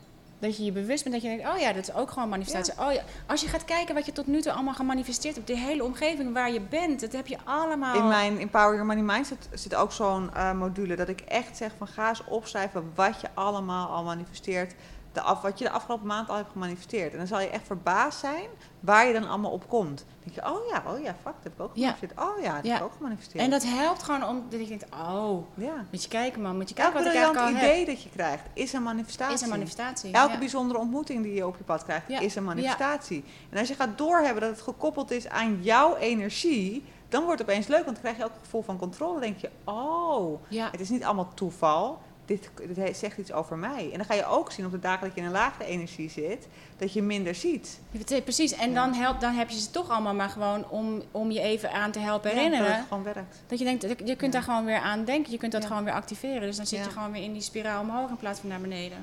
[0.45, 2.73] Dat je je bewust bent dat je denkt, oh ja, dat is ook gewoon manifestatie.
[2.79, 5.57] Oh ja, als je gaat kijken wat je tot nu toe allemaal gemanifesteerd hebt, de
[5.57, 7.95] hele omgeving waar je bent, dat heb je allemaal.
[7.95, 11.71] In mijn Empower Your Money Mindset zit ook zo'n eh, module dat ik echt zeg
[11.77, 14.73] van ga eens opschrijven wat je allemaal al manifesteert.
[15.15, 17.11] De af, wat je de afgelopen maand al hebt gemanifesteerd.
[17.11, 18.47] En dan zal je echt verbaasd zijn
[18.79, 19.97] waar je dan allemaal op komt.
[19.97, 21.91] Dan denk je, oh ja, oh ja, fuck, dat heb ik ook Ja.
[21.91, 22.19] gemanifesteerd.
[22.29, 22.71] Oh ja, dat Ja.
[22.71, 23.43] heb ik ook gemanifesteerd.
[23.43, 25.85] En dat helpt gewoon om dat je denkt, oh, ja.
[25.91, 27.71] moet je kijken man, moet je Elk kijken wat ik eigenlijk briljant al heb.
[27.81, 29.33] idee dat je krijgt is een manifestatie.
[29.33, 30.11] Is een manifestatie.
[30.11, 33.23] Elke bijzondere ontmoeting die je op je pad krijgt, is een manifestatie.
[33.49, 37.49] En als je gaat doorhebben dat het gekoppeld is aan jouw energie, dan wordt het
[37.49, 39.11] opeens leuk, want dan krijg je ook het gevoel van controle.
[39.13, 40.69] Dan denk je, oh, Ja.
[40.71, 42.01] het is niet allemaal toeval.
[42.25, 42.49] Dit,
[42.93, 43.89] zegt iets over mij.
[43.91, 46.09] En dan ga je ook zien op de dagen dat je in een lagere energie
[46.09, 47.79] zit, dat je minder ziet.
[48.23, 48.75] Precies, en Ja.
[48.75, 51.91] dan, helpt, dan heb je ze toch allemaal maar gewoon om, om je even aan
[51.91, 52.67] te helpen Ja, herinneren.
[52.67, 53.41] dat het gewoon werkt.
[53.47, 55.31] Dat je denkt, je kunt daar gewoon weer aan denken.
[55.31, 56.41] Je kunt dat gewoon weer activeren.
[56.41, 58.97] Dus dan zit je gewoon weer in die spiraal omhoog in plaats van naar beneden.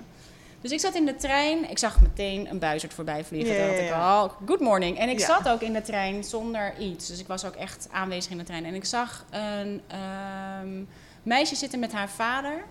[0.60, 1.70] Dus ik zat in de trein.
[1.70, 3.66] Ik zag meteen een buizerd voorbij vliegen.
[3.66, 4.98] Dacht ik, oh, good morning.
[4.98, 7.06] En ik zat ook in de trein zonder iets.
[7.06, 8.64] Dus ik was ook echt aanwezig in de trein.
[8.64, 10.82] En ik zag een ehm,
[11.22, 12.64] meisje zitten met haar vader.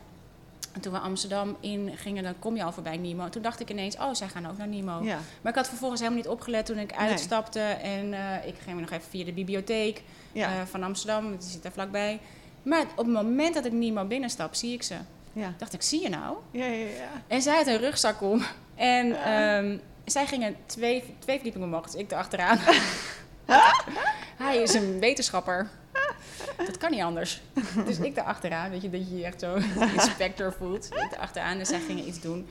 [0.71, 3.29] En toen we Amsterdam in gingen, dan kom je al voorbij Nemo.
[3.29, 5.03] Toen dacht ik ineens, oh, zij gaan ook naar Nemo.
[5.03, 5.19] Ja.
[5.41, 7.10] Maar ik had vervolgens helemaal niet opgelet toen ik Nee.
[7.10, 7.60] uitstapte.
[7.60, 10.47] En eh, ik ging nog even via de bibliotheek Ja.
[10.47, 11.29] eh, van Amsterdam.
[11.38, 12.19] Die zit daar vlakbij.
[12.63, 14.95] Maar op het moment dat ik Nemo binnenstap, zie ik ze.
[15.34, 15.53] Ja.
[15.57, 16.38] dacht ik, zie je nou?
[16.51, 17.10] Ja, ja, ja.
[17.27, 18.43] En zij had een rugzak om.
[18.75, 19.57] En Ja.
[19.57, 22.60] ehm, zij gingen twee, twee verdiepingen omhoog, dus ik erachteraan.
[24.38, 25.69] Hij is een wetenschapper.
[26.65, 27.41] Dat kan niet anders.
[27.86, 29.56] Dus ik erachteraan, weet je, dat je je echt zo
[29.95, 30.86] inspector voelt.
[30.86, 32.47] Ik erachteraan en zij gingen iets doen.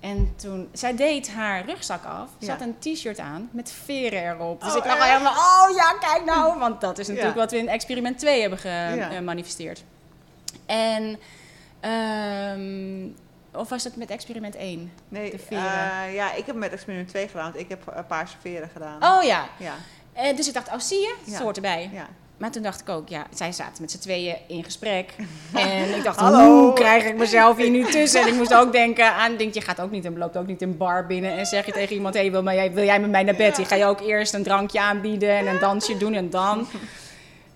[0.00, 2.28] En toen, zij deed haar rugzak af.
[2.38, 2.52] Ze Ja.
[2.52, 4.60] had een t-shirt aan met veren erop.
[4.60, 5.08] Dus Oh, ik dacht echt?
[5.08, 6.58] helemaal, oh ja, kijk nou.
[6.58, 7.40] Want dat is natuurlijk Ja.
[7.40, 8.58] wat we in experiment 2 hebben
[8.96, 9.08] Ja.
[9.08, 9.84] gemanifesteerd.
[10.66, 11.18] En,
[11.80, 13.06] ehm,
[13.52, 14.92] of was het met experiment 1?
[15.08, 15.64] Nee, De veren.
[15.64, 19.02] eh, ja, ik heb met experiment 2 gedaan, want ik heb een paar veren gedaan.
[19.04, 19.48] Oh ja.
[19.58, 19.74] Ja,
[20.12, 21.42] Eh, dus ik dacht, oh zie je, het Ja.
[21.42, 21.90] hoort erbij.
[21.92, 22.06] ja.
[22.38, 25.14] Maar toen dacht ik ook, ja, zij zaten met z'n tweeën in gesprek.
[25.54, 26.64] en ik dacht, Hallo.
[26.64, 28.20] hoe krijg ik mezelf hier nu tussen?
[28.20, 30.62] En ik moest ook denken aan, denk, je gaat ook niet en loopt ook niet
[30.62, 33.36] een bar binnen en zeg je tegen iemand, hey, wil, wil jij met mij naar
[33.36, 33.56] bed?
[33.56, 33.64] Ja.
[33.64, 36.66] Ga je ook eerst een drankje aanbieden en een dansje doen en dan?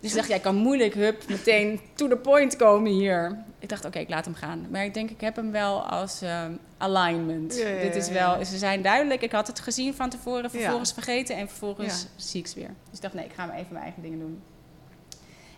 [0.01, 3.38] Dus ik dacht, jij kan moeilijk, hup, meteen to the point komen hier.
[3.59, 4.66] Ik dacht, oké, ik laat hem gaan.
[4.71, 7.57] Maar ik denk, ik heb hem wel als ehm, alignment.
[7.57, 9.23] Ja, ja, Dit is wel, ze zijn duidelijk.
[9.23, 12.71] Ik had het gezien van tevoren, vervolgens vergeten en vervolgens zie ik ze weer.
[12.88, 14.42] Dus ik dacht, nee, ik ga maar even mijn eigen dingen doen.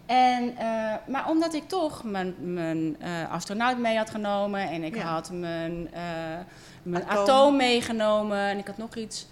[0.07, 0.67] En, eh,
[1.07, 5.03] maar omdat ik toch mijn, mijn eh, astronaut mee had genomen en ik Ja.
[5.03, 6.03] had mijn, eh,
[6.83, 7.23] mijn Atoom.
[7.23, 7.57] atoom.
[7.57, 9.27] meegenomen en ik had nog iets.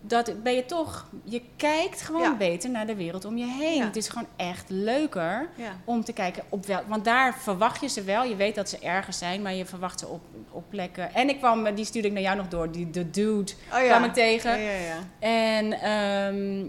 [0.00, 2.36] Dat ben je toch, je kijkt gewoon Ja.
[2.36, 3.76] beter naar de wereld om je heen.
[3.76, 3.84] Ja.
[3.84, 5.48] Het is gewoon echt leuker
[5.84, 6.82] om te kijken op welk.
[6.88, 8.24] Want daar verwacht je ze wel.
[8.24, 11.14] Je weet dat ze ergens zijn, maar je verwacht ze op, op plekken.
[11.14, 14.04] En ik kwam, die stuurde ik naar jou nog door, die de dude Oh, kwam
[14.04, 14.50] ik tegen.
[14.58, 14.98] Ja, ja, ja.
[15.18, 16.68] En ehm,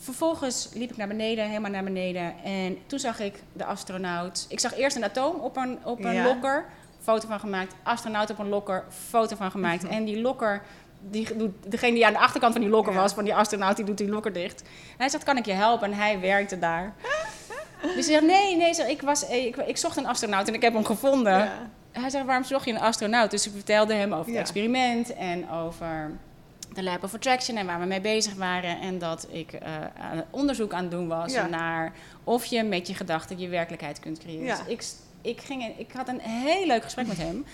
[0.00, 2.34] vervolgens liep ik naar beneden, helemaal naar beneden.
[2.44, 4.46] En toen zag ik de astronaut.
[4.48, 6.24] Ik zag eerst een atoom op een, op een Ja.
[6.24, 6.64] lokker.
[7.02, 7.74] Foto van gemaakt.
[7.82, 8.84] Astronaut op een lokker.
[9.08, 9.84] Foto van gemaakt.
[9.86, 10.62] En die lokker.
[11.10, 13.00] Die doet, degene die aan de achterkant van die lokker Ja.
[13.00, 14.60] was, van die astronaut, die doet die lokker dicht.
[14.62, 15.90] En hij zegt, kan ik je helpen?
[15.92, 16.92] En hij werkte daar.
[17.82, 20.62] Dus hij zegt, nee, nee, zeg, ik, was, ik, ik zocht een astronaut en ik
[20.62, 21.38] heb hem gevonden.
[21.38, 21.52] Ja.
[21.92, 23.30] Hij zegt, waarom zocht je een astronaut?
[23.30, 26.10] Dus ik vertelde hem over het experiment en over
[26.74, 28.80] de Lab of Attraction en waar we mee bezig waren.
[28.80, 31.46] En dat ik eh, aan onderzoek aan het doen was Ja.
[31.46, 31.92] naar
[32.24, 34.44] of je met je gedachten je werkelijkheid kunt creëren.
[34.44, 34.56] Ja.
[34.56, 34.84] Dus ik,
[35.36, 37.44] ik, ging, in- ik had een heel leuk gesprek met hem.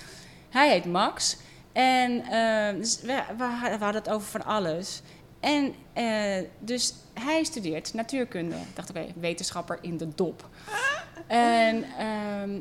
[0.50, 1.36] Hij heet Max.
[1.72, 3.44] En eh, dus we, we
[3.84, 5.02] hadden het over van alles.
[5.40, 8.54] En eh, dus hij studeert natuurkunde.
[8.56, 10.48] Ik dacht, oké, wetenschapper in de dop.
[11.26, 12.58] En ehm,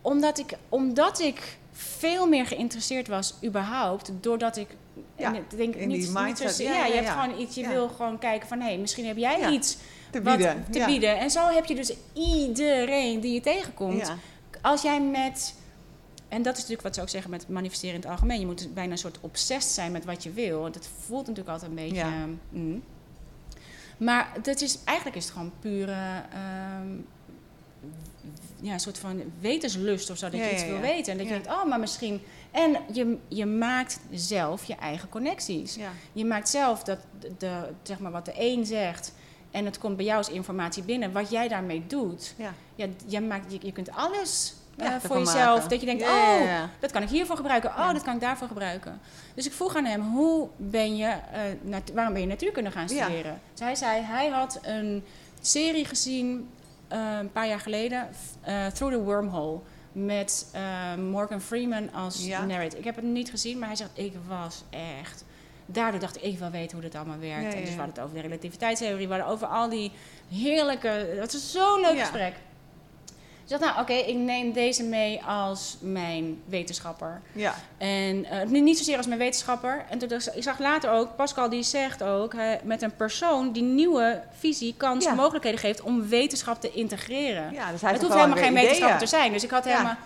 [0.00, 4.68] omdat, ik, omdat ik veel meer geïnteresseerd was, überhaupt, doordat ik.
[5.16, 6.58] Ja, en denk, in niet, die niet mindset.
[6.58, 9.16] Ja, ja, je hebt gewoon iets, je wil gewoon kijken van hé, hey, misschien heb
[9.16, 9.76] jij iets
[10.10, 10.64] Te wat bieden.
[10.70, 11.18] te bieden.
[11.18, 14.12] En zo heb je dus iedereen die je tegenkomt.
[14.62, 15.54] Als jij met.
[16.28, 18.40] En dat is natuurlijk wat ze ook zeggen met manifesteren in het algemeen.
[18.40, 20.60] Je moet dus bijna een soort obsessed zijn met wat je wil.
[20.60, 22.04] Want het voelt natuurlijk altijd een beetje.
[22.48, 22.82] Mm.
[23.96, 26.22] Maar dat is, eigenlijk is het gewoon pure.
[26.32, 26.88] ehm,
[28.60, 30.30] ja, een soort van wetenslust of zo.
[30.30, 31.12] Dat je iets wil weten.
[31.12, 32.20] En dat je denkt, oh, maar misschien.
[32.52, 35.74] En je, je maakt zelf je eigen connecties.
[35.74, 35.88] Ja.
[36.12, 36.98] Je maakt zelf dat
[37.38, 39.12] de, zeg maar wat de een zegt.
[39.50, 41.12] En het komt bij jou als informatie binnen.
[41.12, 42.34] Wat jij daarmee doet.
[42.36, 42.52] Ja.
[42.74, 45.54] Ja, jij maakt, je, je kunt alles eh, voor jezelf.
[45.54, 45.68] maken.
[45.68, 47.70] Dat je denkt, oh, dat kan ik hiervoor gebruiken.
[47.70, 47.92] Oh, Ja.
[47.92, 49.00] dat kan ik daarvoor gebruiken.
[49.34, 51.14] Dus ik vroeg aan hem, hoe ben je,
[51.62, 53.04] nat- waarom ben je natuurkunde gaan Ja.
[53.04, 53.40] studeren?
[53.52, 55.04] Dus hij zei, hij had een
[55.40, 56.48] serie gezien
[56.88, 58.08] eh, een paar jaar geleden,
[58.74, 59.58] Through the Wormhole.
[59.92, 62.44] Met eh, Morgan Freeman als Ja.
[62.44, 62.78] narrator.
[62.78, 65.24] Ik heb het niet gezien, maar hij zegt, ik was echt...
[65.66, 67.42] Daardoor dacht ik, ik wil weten hoe dit allemaal werkt.
[67.42, 69.92] Ja, ja, En dus we hadden het over de relativiteitstheorie, we hadden over al die
[70.30, 70.88] heerlijke...
[70.88, 72.34] Het was zo'n leuk gesprek.
[73.44, 77.20] Dus ik dacht, nou oké, ik neem deze mee als mijn wetenschapper.
[77.32, 77.54] Ja.
[77.78, 79.84] En eh, niet zozeer als mijn wetenschapper.
[79.90, 83.52] En toen dacht ik, zag later ook, Pascal die zegt ook, hè, met een persoon
[83.52, 85.14] die nieuwe visie, kans, Ja.
[85.14, 87.52] mogelijkheden geeft om wetenschap te integreren.
[87.52, 89.32] ja, dus hij het hoeft helemaal geen wetenschapper te zijn.
[89.32, 89.70] Dus ik had Ja.
[89.70, 89.96] helemaal.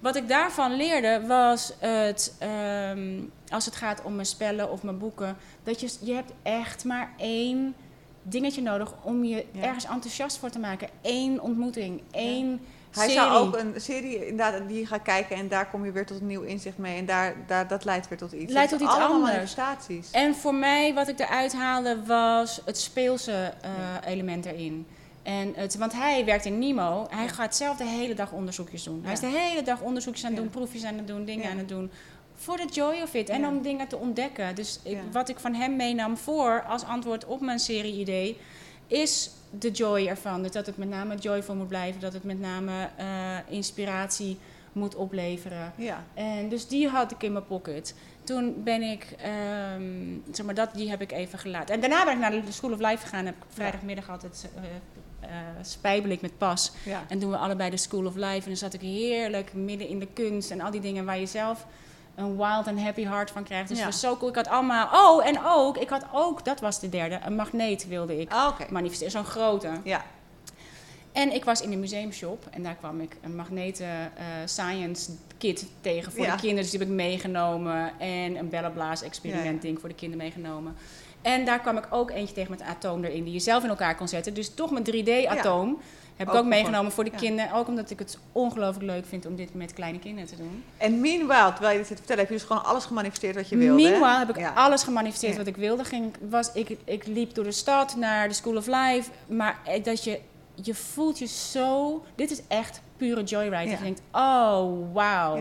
[0.00, 3.08] Wat ik daarvan leerde was het, ehm,
[3.48, 7.12] als het gaat om mijn spellen of mijn boeken, dat je, je hebt echt maar
[7.16, 7.74] één
[8.22, 9.62] dingetje nodig om je Ja.
[9.62, 10.88] ergens enthousiast voor te maken.
[11.02, 12.60] Eén ontmoeting, één
[12.94, 13.22] Hij serie.
[13.22, 16.20] zou ook een serie inderdaad die je gaat kijken en daar kom je weer tot
[16.20, 18.52] een nieuw inzicht mee en daar, daar dat leidt weer tot iets.
[18.52, 19.54] Leidt tot iets anders.
[20.12, 23.70] En voor mij, wat ik eruit haalde, was het speelse eh,
[24.12, 24.86] element erin.
[25.22, 27.06] En het, want hij werkt in Nemo.
[27.10, 27.28] Hij Ja.
[27.30, 29.00] gaat zelf de hele dag onderzoekjes doen.
[29.04, 31.58] Hij is de hele dag onderzoekjes aan het doen, proefjes aan het doen, dingen aan
[31.58, 31.90] het doen.
[32.36, 33.28] Voor de joy of it.
[33.28, 33.48] En Ja.
[33.48, 34.54] om dingen te ontdekken.
[34.54, 34.98] Dus ik, Ja.
[35.12, 38.38] wat ik van hem meenam voor als antwoord op mijn serie-idee,
[38.86, 40.42] is de joy ervan.
[40.42, 42.00] Dus dat het met name joyful moet blijven.
[42.00, 43.06] Dat het met name eh,
[43.48, 44.38] inspiratie
[44.72, 45.72] moet opleveren.
[45.76, 46.04] Ja.
[46.14, 47.94] En dus die had ik in mijn pocket.
[48.24, 49.82] Toen ben ik, ehm,
[50.32, 51.74] zeg maar, dat, die heb ik even gelaten.
[51.74, 53.24] En daarna ben ik naar de School of Life gegaan.
[53.24, 54.48] Heb ik vrijdagmiddag altijd
[55.62, 56.72] spijbel ik met pas.
[56.84, 57.04] Ja.
[57.08, 58.40] En doen we allebei de School of Life.
[58.40, 61.26] En dan zat ik heerlijk midden in de kunst en al die dingen waar je
[61.26, 61.66] zelf
[62.14, 63.68] een wild and happy heart van krijgt.
[63.68, 63.90] Dus Ja.
[63.90, 64.28] zo cool.
[64.30, 67.88] Ik had allemaal, oh en ook, ik had ook, dat was de derde, een magneet
[67.88, 69.12] wilde ik Ah, manifesteren.
[69.12, 69.70] Zo'n grote.
[69.84, 70.04] Ja.
[71.12, 73.86] En ik was in de museumshop en daar kwam ik een magneten
[74.16, 76.30] eh, science kit tegen voor Ja.
[76.34, 76.62] de kinderen.
[76.62, 77.92] Dus die heb ik meegenomen.
[77.98, 79.60] En een bellenblaas experiment ja.
[79.68, 80.76] ding voor de kinderen meegenomen.
[81.22, 83.68] En daar kwam ik ook eentje tegen met een atoom erin, die je zelf in
[83.68, 84.34] elkaar kon zetten.
[84.34, 85.78] Dus toch mijn 3D-atoom
[86.16, 87.16] heb ik Ook meegenomen voor de ja.
[87.16, 87.52] kinderen.
[87.52, 90.64] Ook omdat ik het ongelooflijk leuk vind om dit met kleine kinderen te doen.
[90.76, 93.48] En meanwhile, terwijl je dit zit te vertellen, heb je dus gewoon alles gemanifesteerd wat
[93.48, 93.82] je wilde.
[93.82, 93.88] hè?
[93.88, 94.52] Meanwhile heb ik Ja.
[94.54, 95.38] alles gemanifesteerd Ja.
[95.38, 95.84] wat ik wilde.
[95.84, 99.10] Ging, was, ik, ik liep door de stad naar de School of Life.
[99.26, 100.20] Maar eh, dat je,
[100.54, 102.04] je voelt je zo...
[102.14, 103.70] Dit is echt pure joyride.
[103.70, 105.38] Je denkt, oh, wauw.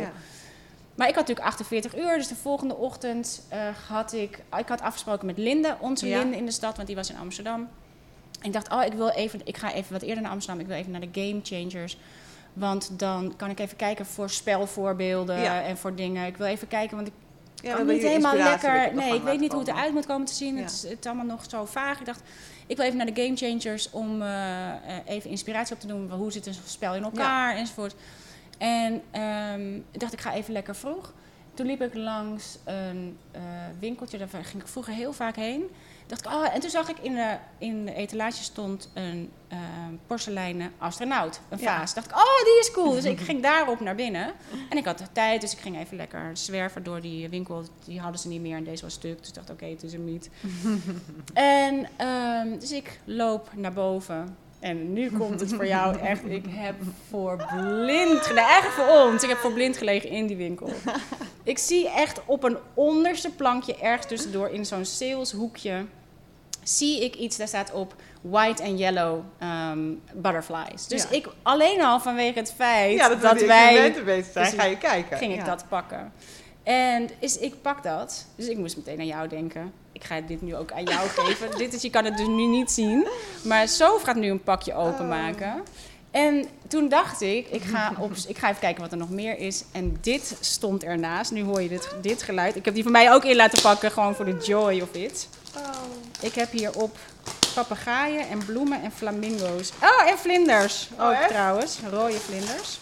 [0.95, 2.17] Maar ik had natuurlijk 48 uur.
[2.17, 3.59] Dus de volgende ochtend eh,
[3.89, 4.39] had ik...
[4.57, 6.05] Ik had afgesproken met Linde, onze.
[6.07, 6.75] Linde in de stad.
[6.75, 7.67] Want die was in Amsterdam.
[8.43, 10.61] En ik dacht, oh, ik, wil even, ik ga even wat eerder naar Amsterdam.
[10.61, 11.97] Ik wil even naar de Game Changers.
[12.53, 15.61] Want dan kan ik even kijken voor spelvoorbeelden Ja.
[15.63, 16.25] en voor dingen.
[16.25, 17.13] Ik wil even kijken, want ik
[17.55, 18.93] Ja, kan niet helemaal lekker.
[18.93, 20.55] Nee, ik weet niet hoe het eruit moet komen te zien.
[20.55, 20.61] Ja.
[20.61, 21.99] Het, is, het is allemaal nog zo vaag.
[21.99, 22.21] Ik dacht,
[22.67, 24.75] ik wil even naar de Game Changers om eh, eh,
[25.05, 26.11] even inspiratie op te doen.
[26.11, 27.95] Hoe zit een spel in elkaar enzovoort.
[28.57, 31.13] En ehm, ik dacht, ik ga even lekker vroeg.
[31.53, 33.41] Toen liep ik langs een eh,
[33.79, 35.69] winkeltje, daar ging ik vroeger heel vaak heen.
[36.07, 39.57] Dacht ik, oh, en toen zag ik in de, in de etalage stond een eh,
[40.07, 41.77] porseleinen astronaut, een Ja.
[41.77, 41.93] vaas.
[41.93, 42.91] Dacht ik, oh, die is cool.
[42.91, 44.33] Dus ik ging daarop naar binnen.
[44.69, 47.63] En ik had de tijd, dus ik ging even lekker zwerven door die winkel.
[47.85, 49.19] Die hadden ze niet meer en deze was stuk.
[49.19, 50.29] Dus ik dacht, oké, het is hem niet.
[51.33, 54.37] en ehm, dus ik loop naar boven.
[54.63, 56.21] En nu komt het voor jou echt.
[56.25, 56.75] Ik heb
[57.09, 58.49] voor blind gelegen.
[58.49, 59.23] Eigenlijk voor ons.
[59.23, 60.69] Ik heb voor blind gelegen in die winkel.
[61.43, 65.85] Ik zie echt op een onderste plankje, ergens tussendoor, in zo'n saleshoekje,
[66.63, 69.79] zie ik iets, daar staat op white and yellow ehm,
[70.13, 70.87] butterflies.
[70.87, 71.09] Dus Ja.
[71.09, 73.93] ik, alleen al vanwege het feit Ja, dat, dat wij
[74.31, 75.17] zijn, ga je kijken.
[75.17, 76.11] ging ik dat pakken.
[76.63, 78.25] En is, ik pak dat.
[78.35, 79.73] Dus ik moest meteen aan jou denken.
[79.91, 81.57] Ik ga dit nu ook aan jou geven.
[81.57, 83.07] Dit is, je kan het dus nu niet zien.
[83.43, 85.63] Maar Sof gaat nu een pakje openmaken.
[86.11, 89.37] En toen dacht ik, ik ga, op, ik ga even kijken wat er nog meer
[89.37, 89.63] is.
[89.71, 91.31] En dit stond ernaast.
[91.31, 92.55] Nu hoor je dit, dit geluid.
[92.55, 95.27] Ik heb die van mij ook in laten pakken, gewoon voor de joy of it.
[96.21, 96.97] Ik heb hierop
[97.55, 99.71] papegaaien en bloemen en flamingo's.
[99.83, 101.29] Oh, en vlinders Oh, ook echt?
[101.29, 101.79] trouwens.
[101.91, 102.79] Rode vlinders.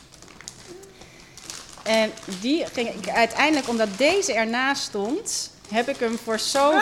[1.84, 6.72] En die ging ik uiteindelijk, omdat deze ernaast stond, heb ik hem voor zo.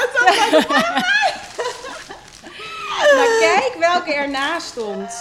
[3.16, 5.12] maar kijk welke ernaast stond.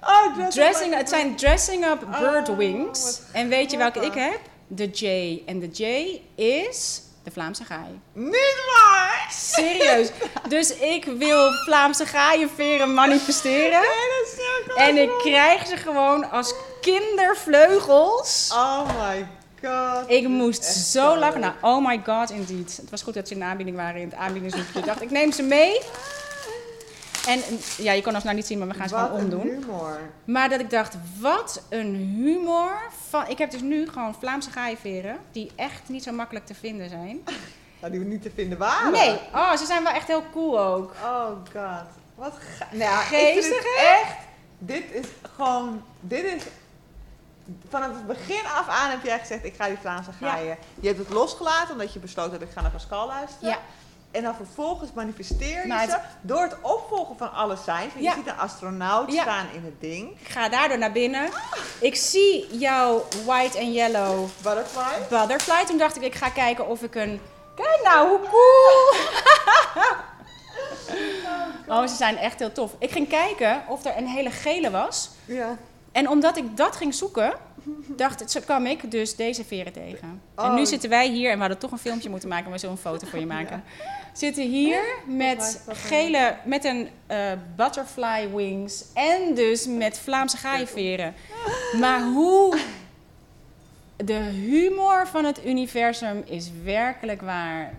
[0.00, 3.20] Oh, dress Dressing, up het zijn dressing up bird Oh, wings.
[3.32, 4.40] En weet je welke ik heb?
[4.66, 5.06] De J.
[5.46, 8.00] En de J is de Vlaamse gaai.
[8.12, 9.28] Niet waar!
[9.30, 10.08] Serieus.
[10.48, 13.80] Dus ik wil Vlaamse gaaienveren manifesteren.
[13.80, 16.54] Nee, dat is zo En ik krijg ze gewoon als
[16.84, 18.50] kindervleugels.
[18.52, 19.26] Oh my
[19.62, 20.10] god.
[20.10, 21.40] Ik moest zo lachen.
[21.40, 22.76] Nou, oh my god, indeed.
[22.76, 24.78] Het was goed dat ze in de aanbieding waren in het aanbiedingshoekje.
[24.78, 25.80] Ik dacht, ik neem ze mee.
[27.26, 27.40] En
[27.76, 29.40] ja, je kan ons nou niet zien, maar we gaan ze Wat gewoon omdoen.
[29.40, 29.98] een humor.
[30.24, 32.80] Maar dat ik dacht, wat een humor.
[33.08, 36.88] Van, ik heb dus nu gewoon Vlaamse gaaienveren, die echt niet zo makkelijk te vinden
[36.88, 37.20] zijn.
[37.80, 38.92] Nou, die we niet te vinden waren.
[38.92, 40.92] Nee, oh, ze zijn wel echt heel cool ook.
[41.04, 41.86] Oh god.
[42.14, 42.66] Wat ga...
[42.70, 44.16] Nou, Geestig, echt...
[44.58, 45.06] Dit is
[45.36, 45.82] gewoon...
[46.00, 46.42] Dit is...
[47.68, 50.28] Vanaf het begin af aan heb jij gezegd, ik ga die Vlaamse Ja.
[50.30, 50.56] gaaien.
[50.80, 53.48] Je hebt het losgelaten omdat je besloten hebt, ik ga naar Pascal luisteren.
[53.48, 53.58] Ja.
[54.10, 57.92] En dan vervolgens manifesteer je het- ze door het opvolgen van alle signs.
[57.98, 58.10] Ja.
[58.10, 59.22] je ziet een astronaut Ja.
[59.22, 60.20] staan in het ding.
[60.20, 61.30] Ik ga daardoor naar binnen.
[61.80, 65.06] Ik zie jouw white en yellow Butterfly.
[65.08, 65.64] butterfly.
[65.64, 67.20] Toen dacht ik, ik ga kijken of ik een...
[67.54, 68.92] Kijk nou, hoe cool!
[71.68, 72.70] Oh, ze zijn echt heel tof.
[72.78, 75.10] Ik ging kijken of er een hele gele was.
[75.24, 75.56] Ja.
[75.94, 77.32] En omdat ik dat ging zoeken,
[77.86, 80.22] dacht, zo kwam ik dus deze veren tegen.
[80.34, 80.54] En Oh.
[80.54, 83.06] nu zitten wij hier, en we hadden toch een filmpje moeten maken, maar zo'n foto
[83.06, 83.64] voor je maken.
[84.12, 91.14] Zitten hier met gele, met een eh, butterfly wings en dus met Vlaamse gaaienveren.
[91.80, 92.58] Maar hoe
[93.96, 97.74] de humor van het universum is werkelijk waar.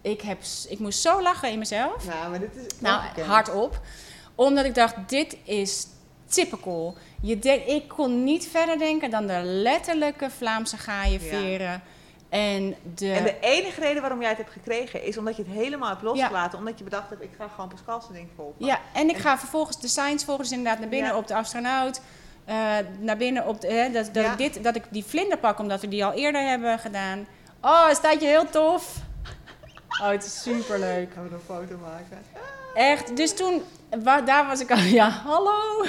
[0.00, 0.38] Ik, heb,
[0.68, 2.06] ik moest zo lachen in mezelf.
[2.06, 3.80] Nou, maar dit is Nou, hardop.
[4.34, 5.86] Omdat ik dacht, dit is
[6.28, 6.96] typical.
[7.20, 11.82] Je denk, ik kon niet verder denken dan de letterlijke Vlaamse gaaienveren.
[12.28, 13.12] En de...
[13.12, 16.02] En de enige reden waarom jij het hebt gekregen is omdat je het helemaal hebt
[16.02, 16.58] losgelaten.
[16.58, 18.66] Omdat je bedacht hebt, ik ga gewoon Pascal's ding volgen.
[18.66, 21.16] Ja, en ik ga vervolgens de science volgens inderdaad naar binnen Ja.
[21.16, 22.00] op de astronaut.
[22.44, 22.54] eh,
[22.98, 24.32] naar binnen op de, hè, dat, dat, Ja.
[24.32, 27.26] ik dit, dat ik die vlinder pak, omdat we die al eerder hebben gedaan.
[27.62, 28.94] Oh, staat je heel tof.
[30.02, 31.12] Oh, het is superleuk.
[31.14, 32.18] Gaan we een foto maken?
[32.78, 33.62] Echt, dus toen,
[34.02, 35.84] wa- daar was ik al, ja, hallo.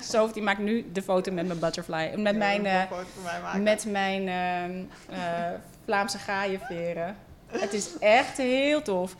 [0.00, 2.12] Sof, die maakt nu de foto met mijn butterfly.
[2.16, 3.62] Met mijn, eh, een foto van mij maken.
[3.62, 4.82] met mijn ehm,
[5.18, 5.50] eh,
[5.84, 7.16] Vlaamse gaaienveren.
[7.46, 9.14] Het is echt heel tof.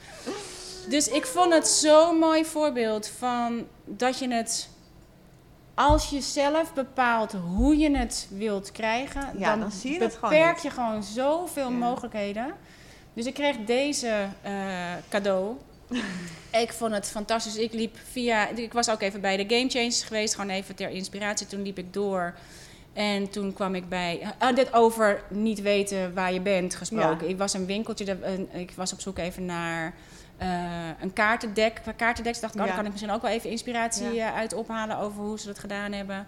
[0.88, 4.68] Dus ik vond het zo'n mooi voorbeeld van dat je het...
[5.74, 10.30] Als je zelf bepaalt hoe je het wilt krijgen, Ja, dan, dan zie je gewoon
[10.30, 10.62] beperk niet.
[10.62, 11.76] je gewoon zoveel Ja.
[11.76, 12.54] mogelijkheden.
[13.14, 14.52] Dus ik kreeg deze eh,
[15.08, 15.56] cadeau.
[16.50, 17.56] Ik vond het fantastisch.
[17.56, 18.48] Ik liep via.
[18.48, 21.46] Ik was ook even bij de Game Changers geweest, gewoon even ter inspiratie.
[21.46, 22.34] Toen liep ik door.
[22.92, 24.20] En toen kwam ik bij.
[24.38, 27.26] ah, dit over niet weten waar je bent gesproken.
[27.26, 27.32] Ja.
[27.32, 28.04] Ik was een winkeltje.
[28.04, 29.94] dat- een- Ik was op zoek even naar.
[30.38, 30.48] eh,
[31.00, 31.74] een kaartendek.
[31.82, 32.72] Qua kaartendeks dacht ik, oh, Ja.
[32.72, 34.28] daar kan ik misschien ook wel even inspiratie Ja.
[34.28, 36.26] eh, uit ophalen over hoe ze dat gedaan hebben.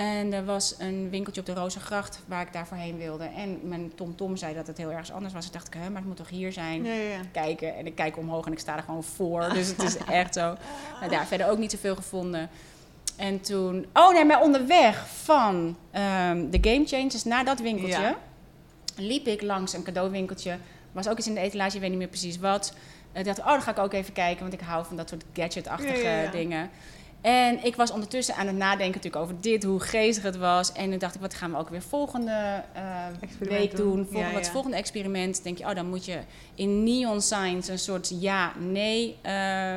[0.00, 3.24] En er was een winkeltje op de Rozengracht waar ik daarvoor heen wilde.
[3.24, 5.46] En mijn TomTom Tom zei dat het heel ergens anders was.
[5.46, 6.84] Ik dacht, hè, maar het moet toch hier zijn?
[6.84, 7.20] Ja, ja, ja.
[7.32, 7.76] Kijken.
[7.76, 9.48] En ik kijk omhoog en ik sta er gewoon voor.
[9.52, 10.56] Dus het is echt zo.
[10.98, 12.50] Nou, daar verder ook niet zoveel gevonden.
[13.16, 13.86] En toen...
[13.92, 18.00] Oh nee, maar onderweg van ehm, de Game Changers naar dat winkeltje...
[18.00, 18.16] Ja.
[18.96, 20.58] liep ik langs een cadeauwinkeltje.
[20.92, 22.74] Was ook iets in de etalage, ik weet niet meer precies wat.
[23.12, 24.40] Ik dacht, oh, dan ga ik ook even kijken.
[24.40, 26.70] Want ik hou van dat soort gadget-achtige dingen.
[27.20, 30.72] En ik was ondertussen aan het nadenken natuurlijk over dit, hoe geestig het was.
[30.72, 32.82] En toen dacht ik, wat gaan we ook weer volgende eh,
[33.38, 33.86] week doen.
[33.86, 34.04] doen?
[34.04, 34.52] Volgende, Ja, Wat is ja.
[34.52, 35.42] volgende experiment?
[35.42, 36.18] Denk je, oh, dan moet je
[36.54, 39.76] in neon signs een soort ja-nee eh,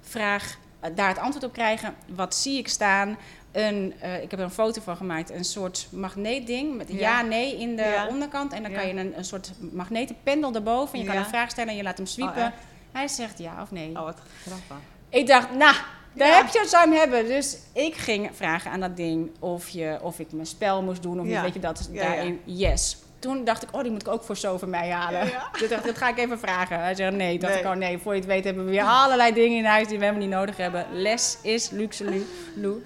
[0.00, 1.94] vraag, eh, daar het antwoord op krijgen.
[2.06, 3.16] Wat zie ik staan?
[3.52, 6.98] Een, ik heb er een foto van gemaakt, een soort magneetding met Ja.
[6.98, 8.52] ja-nee in de onderkant.
[8.52, 10.94] En dan kan je een, een soort magnetenpendel erboven.
[10.94, 12.42] En je kan een vraag stellen en je laat hem sweepen.
[12.42, 12.52] Oh?
[12.92, 13.88] Hij zegt ja of nee.
[13.88, 14.76] Oh, wat grappig.
[15.08, 15.74] Ik dacht, nou,
[16.14, 16.36] daar Ja.
[16.36, 17.26] heb je het zo aan hebben.
[17.26, 21.20] Dus ik ging vragen aan dat ding of, je, of ik mijn spel moest doen.
[21.20, 21.42] Of Ja.
[21.42, 22.96] weet je dat, daarin, yes.
[23.18, 25.30] Toen dacht ik, oh, die moet ik ook voor zo voor mij halen.
[25.58, 26.78] Toen dacht dat ga ik even vragen.
[26.80, 27.38] Hij zei nee.
[27.38, 27.62] Dacht Nee.
[27.62, 29.98] ik, oh nee, voor je het weet hebben we weer allerlei dingen in huis die
[29.98, 30.86] we helemaal niet nodig hebben.
[30.92, 32.82] Les is luxe, lu, lu.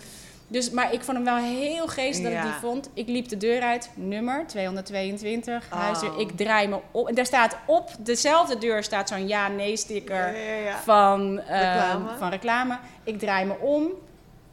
[0.51, 2.89] Dus, maar ik vond hem wel heel geestig dat ik die vond.
[2.95, 6.19] Ik liep de deur uit, nummer 222, Oh.
[6.19, 7.09] Ik draai me op.
[7.09, 10.77] En daar staat op dezelfde deur staat zo'n ja-nee sticker Ja, ja, ja.
[10.79, 12.09] van, eh, Reclame.
[12.19, 12.79] van reclame.
[13.05, 13.87] Ik draai me om,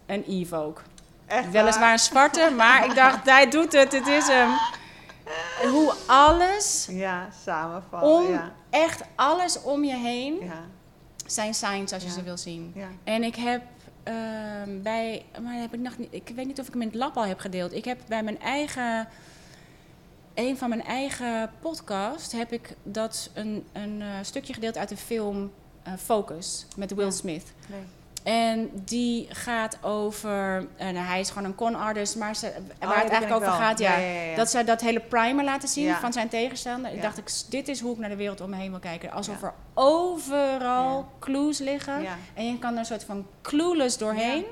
[0.06, 0.82] een Evoque.
[1.26, 1.92] Echt Weliswaar waar?
[1.92, 4.50] een zwarte, maar ik dacht, hij doet het, het is hem.
[5.72, 8.10] Hoe alles, Ja, samenvallen.
[8.26, 8.52] om, Ja.
[8.70, 10.62] echt alles om je heen, Ja.
[11.26, 12.74] zijn signs als je ze wil zien.
[13.04, 13.62] En ik heb
[14.06, 16.98] ehm, bij, maar heb ik nog niet, ik weet niet of ik hem in het
[16.98, 17.74] lab al heb gedeeld.
[17.74, 19.08] Ik heb bij mijn eigen,
[20.34, 24.98] een van mijn eigen podcast, heb ik dat een, een eh, stukje gedeeld uit de
[24.98, 25.52] film
[25.84, 27.12] eh, Focus met Will Ja.
[27.12, 27.54] Smith.
[27.68, 27.84] Nee.
[28.26, 32.90] En die gaat over, eh, nou, hij is gewoon een con artist, maar ze, waar
[32.90, 33.58] Oh, het eigenlijk over wel.
[33.68, 34.36] gaat, ja, Ja, ja, ja.
[34.36, 36.94] dat ze dat hele primer laten zien van zijn tegenstander.
[36.94, 39.12] Ik dacht, ik, dit is hoe ik naar de wereld om me heen wil kijken.
[39.12, 42.06] Alsof er overal clues liggen.
[42.34, 44.44] En je kan er een soort van clueless doorheen.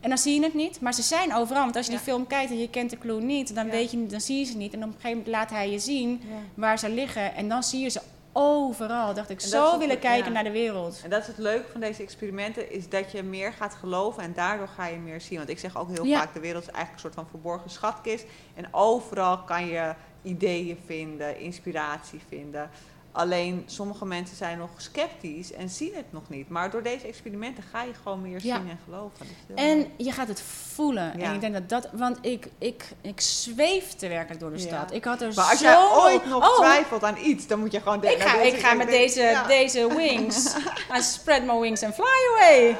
[0.00, 1.62] En dan zie je het niet, maar ze zijn overal.
[1.62, 1.98] Want als je Ja.
[1.98, 3.70] die film kijkt en je kent de clue niet, dan, Ja.
[3.70, 4.72] weet je, niet- dan zie je ze niet.
[4.72, 6.34] En op een gegeven moment laat hij je zien Ja.
[6.54, 7.34] waar ze liggen.
[7.34, 8.00] En dan zie je ze
[8.38, 9.14] overal.
[9.14, 10.32] Dacht ik, zo willen kijken ja.
[10.32, 11.00] naar de wereld.
[11.04, 14.32] En dat is het leuke van deze experimenten, is dat je meer gaat geloven en
[14.34, 15.38] daardoor ga je meer zien.
[15.38, 16.18] Want ik zeg ook heel Ja.
[16.18, 18.24] vaak, de wereld is eigenlijk een soort van verborgen schatkist.
[18.54, 22.70] En overal kan je ideeën vinden, inspiratie vinden.
[23.16, 26.48] Alleen sommige mensen zijn nog sceptisch en zien het nog niet.
[26.48, 28.56] Maar door deze experimenten ga je gewoon meer Ja.
[28.56, 29.26] zien en geloven.
[29.54, 31.12] En je gaat het voelen.
[31.18, 31.24] Ja.
[31.24, 31.88] En ik denk dat dat...
[31.92, 34.66] Want ik, ik, ik zweefde werkelijk door de Ja.
[34.66, 34.92] stad.
[34.92, 35.64] Ik had er Maar als zo...
[35.64, 38.26] jij ooit nog Oh, twijfelt aan iets, dan moet je gewoon Ik denken...
[38.28, 40.54] ga, nou, ik ga met deze, deze wings.
[40.96, 42.04] I spread my wings and fly
[42.34, 42.76] away.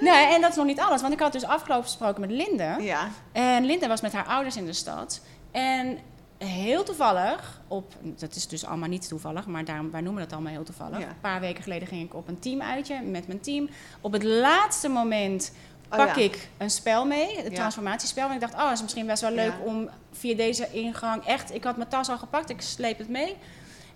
[0.00, 1.00] Nee, en dat is nog niet alles.
[1.00, 2.76] Want ik had dus afgelopen gesproken met Linde.
[2.80, 5.20] Ja, En Linda was met haar ouders in de stad.
[5.50, 5.98] En
[6.44, 10.52] heel toevallig, op, dat is dus allemaal niet toevallig, maar daarom, wij noemen dat allemaal
[10.52, 10.98] heel toevallig.
[10.98, 11.08] Ja.
[11.08, 13.68] Een paar weken geleden ging ik op een teamuitje met mijn team.
[14.00, 15.52] Op het laatste moment
[15.90, 16.22] Oh, pak ja.
[16.22, 17.54] ik een spel mee, het Ja.
[17.54, 18.28] transformatiespel.
[18.28, 21.54] En ik dacht, oh, dat is misschien best wel leuk om via deze ingang echt...
[21.54, 23.36] Ik had mijn tas al gepakt, ik sleep het mee.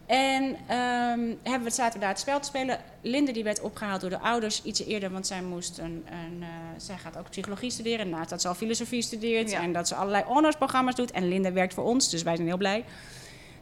[0.06, 2.78] En ehm, hebben we, zaten we daar het spel te spelen.
[3.00, 6.48] Linde die werd opgehaald door de ouders iets eerder, want zij moest een, een eh,
[6.76, 8.08] zij gaat ook psychologie studeren.
[8.08, 9.60] Naast dat ze al filosofie studeert Ja.
[9.60, 11.10] en dat ze allerlei honorsprogramma's doet.
[11.10, 12.84] En Linde werkt voor ons, dus wij zijn heel blij.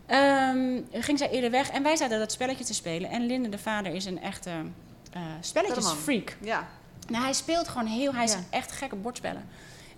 [0.07, 3.11] Ehm, ging zij eerder weg en wij zaten dat spelletje te spelen.
[3.11, 4.51] En Linde, de vader, is een echte
[5.13, 6.37] eh spelletjesfreak.
[6.41, 6.69] ja.
[7.09, 8.39] Nou, hij speelt gewoon heel, hij is Ja.
[8.51, 9.45] echt gek op bordspellen.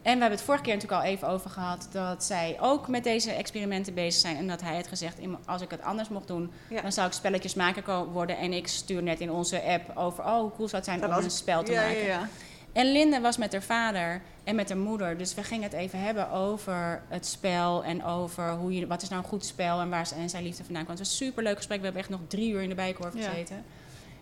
[0.07, 3.05] En we hebben het vorige keer natuurlijk al even over gehad dat zij ook met
[3.05, 4.37] deze experimenten bezig zijn.
[4.37, 6.81] En dat hij had gezegd, "Im- als ik het anders mocht doen, Ja.
[6.83, 8.39] dan zou ik spelletjesmaker ko- worden.
[8.39, 11.25] En ik stuur net in onze app over, oh, hoe cool zou het zijn om
[11.25, 11.99] een spel te ja, maken.
[11.99, 12.29] Ja, ja.
[12.73, 15.19] En Linde was met haar vader en met haar moeder.
[15.19, 19.09] Dus we gingen het even hebben over het spel en over hoe je, wat is
[19.09, 20.97] nou een goed spel en waar zijn liefde vandaan kwam.
[20.97, 21.79] Het was een superleuk gesprek.
[21.79, 23.65] We hebben echt nog drie uur in de bijkorf gezeten.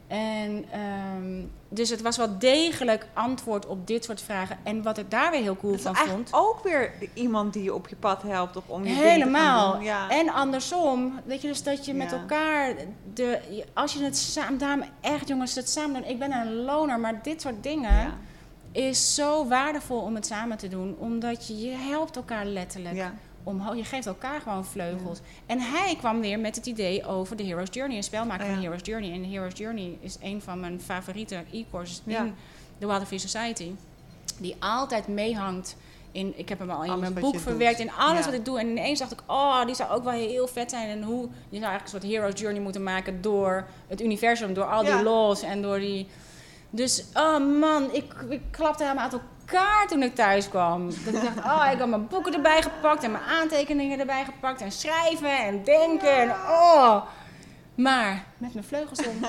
[0.07, 4.59] En ehm, dus het was wel degelijk antwoord op dit soort vragen.
[4.63, 6.29] En wat ik daar weer heel cool van vond.
[6.33, 9.73] ook weer iemand die je op je pad helpt of om je dingen te Helemaal.
[9.73, 9.83] doen.
[9.83, 10.09] Ja.
[10.11, 12.75] En andersom, weet je, dus dat je met elkaar,
[13.15, 13.41] de,
[13.75, 16.11] als je het samen, daarom echt jongens, het samen doen.
[16.11, 18.15] Ik ben een loner, maar dit soort dingen Ja.
[18.73, 20.97] is zo waardevol om het samen te doen.
[20.99, 23.15] Omdat je, je helpt elkaar letterlijk Ja.
[23.45, 23.77] Omhoog.
[23.77, 25.19] Je geeft elkaar gewoon vleugels.
[25.47, 27.97] En hij kwam weer met het idee over de Hero's Journey.
[27.97, 28.69] Een spel maken Oh, van ja.
[28.69, 29.13] Hero's Journey.
[29.13, 32.35] En de Hero's Journey is een van mijn favoriete e-courses in
[32.79, 33.71] de Wild Free Society.
[34.39, 35.77] Die altijd meehangt
[36.13, 36.33] in...
[36.37, 37.79] Ik heb hem al in Alles mijn boek verwerkt.
[37.79, 38.25] In alles Ja.
[38.25, 38.59] wat ik doe.
[38.59, 40.89] En ineens dacht ik, oh, die zou ook wel heel vet zijn.
[40.89, 41.21] En hoe...
[41.23, 44.55] Je zou eigenlijk een soort Hero's Journey moeten maken door het universum.
[44.55, 44.95] Door al Ja.
[44.97, 46.07] die laws en door die...
[46.71, 49.29] Dus, oh man, ik, ik klapte helemaal uit elkaar
[49.89, 50.91] toen ik thuis kwam.
[51.05, 54.61] Dat ik dacht, oh, ik had mijn boeken erbij gepakt en mijn aantekeningen erbij gepakt.
[54.61, 56.21] En schrijven en denken.
[56.21, 57.03] En, oh.
[57.75, 59.21] Maar met mijn vleugels om.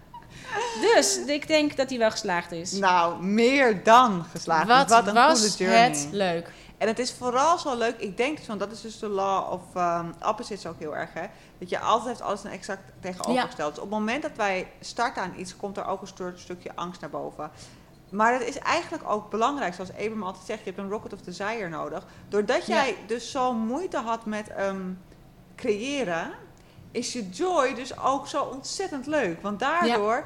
[0.94, 2.72] dus ik denk dat hij wel geslaagd is.
[2.72, 4.66] Nou, meer dan geslaagd.
[4.66, 5.88] Wat, Wat een was coole journey.
[5.88, 6.52] het leuk.
[6.78, 9.62] En het is vooral zo leuk, ik denk want dat is dus de law of
[9.76, 11.26] um, opposites ook heel erg, hè.
[11.58, 13.74] Dat je altijd heeft alles een exact tegenovergesteld.
[13.74, 16.70] Dus op het moment dat wij starten aan iets, komt er ook een soort stukje
[16.74, 17.50] angst naar boven.
[18.10, 21.20] Maar het is eigenlijk ook belangrijk, zoals Abram altijd zegt, je hebt een rocket of
[21.20, 22.04] desire nodig.
[22.28, 22.74] Doordat Ja.
[22.74, 24.80] jij dus zo moeite had met ehm,
[25.56, 26.30] creëren,
[26.90, 29.42] is je joy dus ook zo ontzettend leuk.
[29.42, 30.24] Want daardoor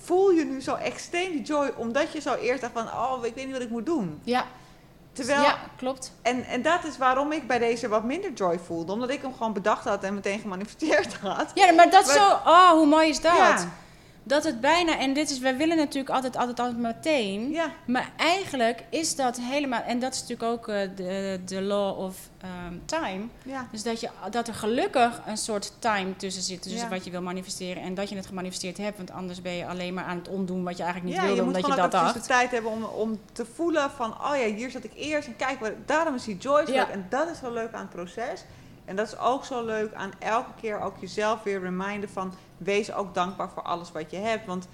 [0.00, 3.34] voel je nu zo extreem die joy, omdat je zo eerst dacht van, oh, ik
[3.34, 4.20] weet niet wat ik moet doen.
[4.24, 4.44] Ja,
[5.12, 6.12] Terwijl, ja klopt.
[6.22, 8.92] en, en dat is waarom ik bij deze wat minder joy voelde.
[8.92, 11.50] Omdat ik hem gewoon bedacht had en meteen gemanifesteerd had.
[11.54, 12.50] Ja, maar dat is Maar- zo...
[12.50, 13.36] Oh, hoe mooi is dat?
[13.36, 13.68] Ja.
[14.26, 17.50] Dat het bijna, en dit is, wij willen natuurlijk altijd, altijd, altijd meteen.
[17.50, 21.98] Ja, Maar eigenlijk is dat helemaal, en dat is natuurlijk ook eh, de, de law
[21.98, 23.24] of ehm, time.
[23.42, 23.68] ja.
[23.72, 26.62] Dus dat, je, dat er gelukkig een soort time tussen zit.
[26.62, 26.88] Tussen Ja.
[26.88, 28.96] wat je wil manifesteren en dat je het gemanifesteerd hebt.
[28.96, 31.40] Want anders ben je alleen maar aan het ondoen wat je eigenlijk niet ja, wilde,
[31.42, 32.04] je moet omdat je dat ook dacht.
[32.04, 35.28] eventjes de tijd hebben om, om te voelen van, oh ja, hier zat ik eerst
[35.28, 36.78] en kijk, daarom is die joy zo Ja.
[36.84, 36.92] leuk.
[36.94, 38.44] En dat is zo leuk aan het proces.
[38.84, 42.92] En dat is ook zo leuk aan elke keer ook jezelf weer reminden van, wees
[42.92, 44.46] ook dankbaar voor alles wat je hebt.
[44.46, 44.68] Want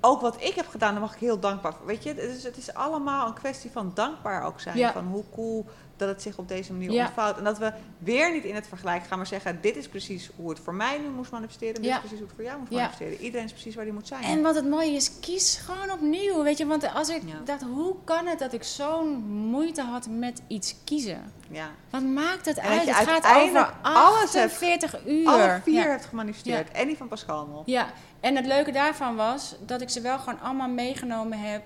[0.00, 1.86] ook wat ik heb gedaan, daar mag ik heel dankbaar voor.
[1.86, 4.76] Weet je, het is, het is allemaal een kwestie van dankbaar ook zijn.
[4.76, 4.92] Ja.
[4.92, 5.66] Van hoe cool
[5.98, 7.04] dat het zich op deze manier Ja.
[7.04, 7.38] ontvouwt.
[7.38, 10.48] En dat we weer niet in het vergelijk gaan, maar zeggen, dit is precies hoe
[10.50, 11.74] het voor mij nu moest manifesteren.
[11.74, 11.92] Dit Ja.
[11.94, 12.76] is precies hoe het voor jou moet Ja.
[12.76, 13.20] manifesteren.
[13.20, 14.22] Iedereen is precies waar hij moet zijn.
[14.22, 16.42] En wat het mooie is, kies gewoon opnieuw.
[16.42, 19.08] Weet je, want als ik dacht, hoe kan het dat ik zo'n
[19.50, 21.32] moite had met iets kiezen?
[21.50, 21.70] ja.
[21.90, 22.80] Wat maakt het uit?
[22.96, 25.26] Het gaat over alles hebt- 48 uur.
[25.28, 26.70] Alle vier heeft gemanifesteerd.
[26.70, 27.62] En die van Pascal.
[27.66, 27.86] Ja,
[28.20, 31.62] en het leuke daarvan was dat ik ze wel gewoon allemaal meegenomen heb.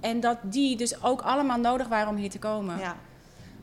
[0.00, 2.78] En dat die dus ook allemaal nodig waren om hier te komen.
[2.78, 2.96] Ja,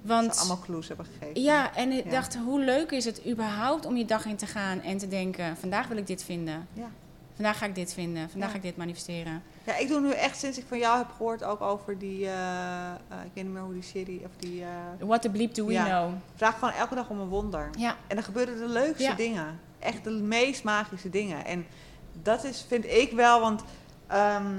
[0.03, 1.41] Want ze allemaal clues hebben gegeven.
[1.41, 2.11] ja, en ik Ja.
[2.11, 5.57] dacht, hoe leuk is het überhaupt om je dag in te gaan en te denken:
[5.57, 6.67] vandaag wil ik dit vinden.
[6.73, 6.89] Ja.
[7.35, 8.29] Vandaag ga ik dit vinden.
[8.29, 8.55] Vandaag Ja.
[8.55, 9.43] ga ik dit manifesteren.
[9.63, 12.31] ja, ik doe nu echt sinds ik van jou heb gehoord ook over die, eh,
[12.91, 12.95] eh,
[13.25, 14.67] ik weet niet meer hoe die serie, of die, eh,
[14.99, 15.85] What the bleep do we Ja.
[15.85, 16.13] know?
[16.35, 17.69] vraag gewoon elke dag om een wonder.
[17.77, 19.59] Ja, En dan gebeuren de leukste dingen.
[19.79, 21.45] Echt de meest magische dingen.
[21.45, 21.65] En
[22.21, 23.63] dat is, vind ik wel, want
[24.07, 24.51] ehm,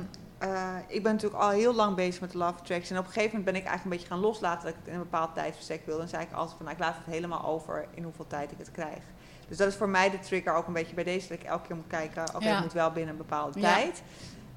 [0.49, 2.97] eh, ik ben natuurlijk al heel lang bezig met de Love Attraction.
[2.97, 4.89] En op een gegeven moment ben ik eigenlijk een beetje gaan loslaten dat ik het
[4.89, 6.03] in een bepaald tijdsbestek wilde.
[6.03, 8.59] En zei ik altijd van, nou, ik laat het helemaal over in hoeveel tijd ik
[8.59, 9.03] het krijg.
[9.49, 11.67] Dus dat is voor mij de trigger ook een beetje bij deze, dat ik elke
[11.67, 12.55] keer moet kijken, oké, Ja.
[12.55, 13.75] het moet wel binnen een bepaalde Ja.
[13.75, 14.03] tijd.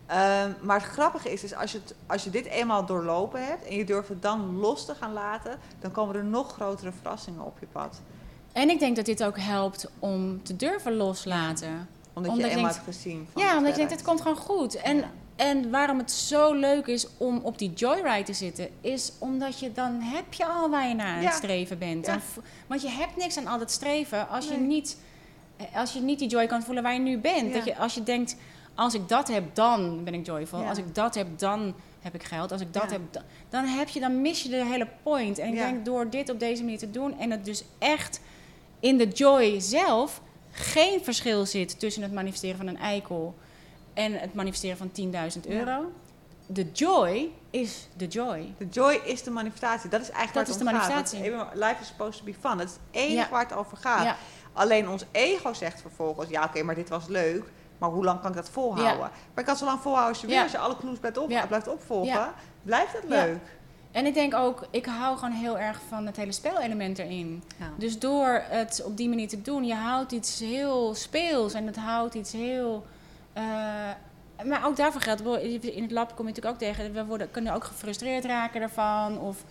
[0.06, 3.66] Ehm, maar het grappige is, is als, je het, als je dit eenmaal doorlopen hebt
[3.66, 7.46] en je durft het dan los te gaan laten, dan komen er nog grotere verrassingen
[7.46, 8.02] op je pad.
[8.52, 11.88] en ik denk dat dit ook helpt om te durven loslaten.
[12.18, 14.22] Omdat, Omdat je je eenmaal denkt- hebt gezien van Ja, omdat je denkt, het komt
[14.22, 14.76] gewoon goed.
[14.76, 15.12] En, Ja.
[15.36, 19.72] en waarom het zo leuk is om op die joyride te zitten, is omdat je
[19.72, 22.06] dan heb je al waar je naar aan het streven bent.
[22.06, 22.20] Dan
[22.68, 24.98] want je hebt niks aan al dat streven als, je niet,
[25.58, 27.54] eh, als je niet die joy kan voelen waar je nu bent.
[27.54, 28.36] Dat je, als je denkt,
[28.76, 30.64] als ik dat heb, dan ben ik joyful.
[30.64, 32.52] Als ik dat heb, dan heb ik geld.
[32.52, 32.90] Als ik dat Ja.
[32.92, 35.38] heb, dan, dan heb je, dan mis je de hele point.
[35.40, 35.66] En ik Ja.
[35.70, 38.20] denk door dit op deze manier te doen en het dus echt
[38.80, 40.22] in de joy zelf
[40.60, 43.36] geen verschil zit tussen het manifesteren van een eikel
[43.94, 45.54] en het manifesteren van 10.000 Ja.
[45.54, 45.92] euro.
[46.50, 48.54] De joy is de joy.
[48.58, 49.90] De joy is de manifestatie.
[49.90, 51.54] Dat is eigenlijk Dat waar het is om de gaat.
[51.56, 52.58] Life is supposed to be fun.
[52.58, 53.30] Dat is het enige Ja.
[53.30, 54.04] waar het over gaat.
[54.04, 54.16] Ja.
[54.54, 56.30] Alleen ons ego zegt vervolgens...
[56.30, 57.44] Ja, oké, maar dit was leuk.
[57.78, 59.00] Maar hoe lang kan ik dat volhouden?
[59.00, 60.36] Maar ik kan zo lang volhouden als je wil.
[60.36, 60.44] Ja.
[60.44, 61.46] Als je alle clues blijft, op, Ja.
[61.48, 62.32] blijft opvolgen,
[62.64, 63.10] blijft het Ja.
[63.26, 63.40] leuk.
[63.98, 67.44] En ik denk ook, ik hou gewoon heel erg van het hele spelelement erin.
[67.60, 67.72] Ja.
[67.78, 71.76] Dus door het op die manier te doen, je houdt iets heel speels en het
[71.76, 72.86] houdt iets heel.
[73.34, 73.44] eh,
[74.46, 75.22] maar ook daarvoor geldt,
[75.64, 79.20] in het lab kom je natuurlijk ook tegen, we worden, kunnen ook gefrustreerd raken ervan
[79.20, 79.44] of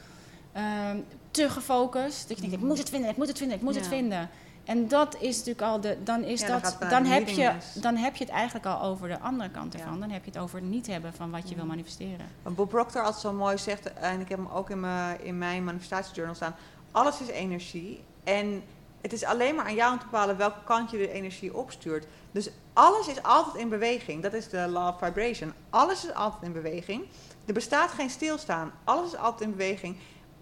[0.53, 0.97] ehm,
[1.31, 2.29] te gefocust.
[2.29, 4.31] Dat je denkt, ik moet het vinden, ik moet het vinden, ik moet het vinden.
[4.67, 8.17] En dat is natuurlijk al de, dan is Ja, dat, dan heb, je, dan heb
[8.17, 9.79] je het eigenlijk al over de andere kant Ja.
[9.79, 10.01] ervan.
[10.01, 12.27] Dan heb je het over het niet hebben van wat je wil manifesteren.
[12.43, 15.39] Wat Bob Proctor altijd zo mooi zegt, en ik heb hem ook in mijn, in
[15.39, 16.55] mijn manifestatiejournal staan.
[16.91, 18.01] Alles is energie.
[18.25, 18.63] En
[19.01, 22.07] het is alleen maar aan jou om te bepalen welke kant je de energie opstuurt.
[22.33, 24.23] Dus alles is altijd in beweging.
[24.23, 25.53] Dat is de law of vibration.
[25.71, 27.05] Alles is altijd in beweging.
[27.45, 28.73] Er bestaat geen stilstaan.
[28.85, 29.97] Alles is altijd in beweging.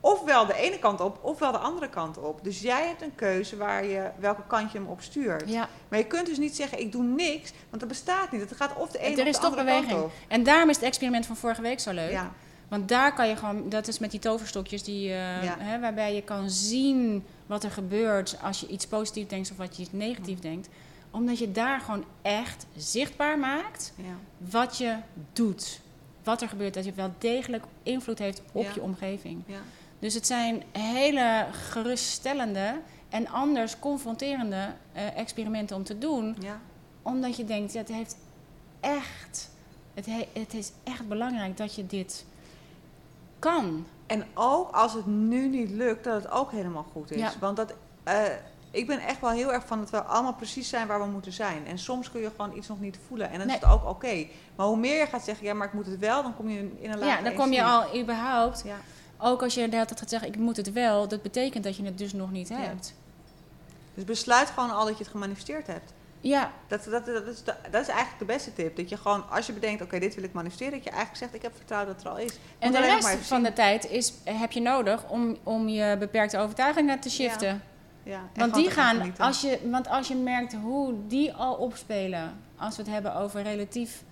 [0.05, 2.39] Ofwel de ene kant op, ofwel de andere kant op.
[2.43, 5.49] Dus jij hebt een keuze waar je, welke kant je hem op stuurt.
[5.51, 5.69] Ja.
[5.89, 7.53] Maar je kunt dus niet zeggen, ik doe niks.
[7.69, 8.41] Want dat bestaat niet.
[8.41, 9.91] Het gaat of de ene Er of is de toch andere beweging.
[9.91, 10.13] kant op.
[10.29, 12.11] En daarom is het experiment van vorige week zo leuk.
[12.11, 12.33] Ja.
[12.69, 15.57] Want daar kan je gewoon, dat is met die toverstokjes die, eh, Ja.
[15.59, 19.77] hè, waarbij je kan zien wat er gebeurt als je iets positief denkt of wat
[19.77, 20.69] je iets negatief denkt.
[21.11, 23.93] Omdat je daar gewoon echt zichtbaar maakt
[24.39, 24.97] wat je
[25.33, 25.81] doet.
[26.25, 29.43] Wat er gebeurt, dat je wel degelijk invloed heeft op je omgeving.
[29.47, 29.57] Ja.
[30.05, 36.61] Dus het zijn hele geruststellende en anders confronterende eh, experimenten om te doen ja.
[37.03, 38.17] omdat je denkt, ja, het heeft
[38.81, 39.51] echt,
[39.95, 42.25] het, he- het is echt belangrijk dat je dit
[43.39, 43.87] kan.
[44.07, 47.19] En ook als het nu niet lukt, dat het ook helemaal goed is.
[47.21, 47.33] Ja.
[47.41, 48.23] Want dat, eh,
[48.71, 51.33] ik ben echt wel heel erg van dat we allemaal precies zijn waar we moeten
[51.33, 51.67] zijn.
[51.67, 53.31] En soms kun je gewoon iets nog niet voelen.
[53.31, 53.57] En dan Nee.
[53.57, 54.27] is het ook oké.
[54.57, 56.71] Maar hoe meer je gaat zeggen, ja, maar ik moet het wel, dan kom je
[56.81, 57.19] in een laag.
[57.19, 58.77] Ja, dan kom je al überhaupt, Ja.
[59.19, 61.99] Ook als je tijd gaat zeggen, ik moet het wel, dat betekent dat je het
[61.99, 62.57] dus nog niet Ja.
[62.57, 62.95] hebt.
[63.95, 65.93] Dus besluit gewoon al dat je het gemanifesteerd hebt.
[66.21, 68.77] Ja, Dat, dat, dat, is, dat is eigenlijk de beste tip.
[68.77, 71.35] Dat je gewoon, als je bedenkt, oké, dit wil ik manifesteren, dat je eigenlijk zegt,
[71.35, 72.39] ik heb vertrouwen dat het er al is.
[72.59, 76.39] en de maar rest van de tijd is, heb je nodig om, om je beperkte
[76.39, 77.63] overtuigingen te shiften.
[78.03, 82.77] Ja, Want die gaan als je, want als je merkt hoe die al opspelen, als
[82.77, 84.03] we het hebben over relatief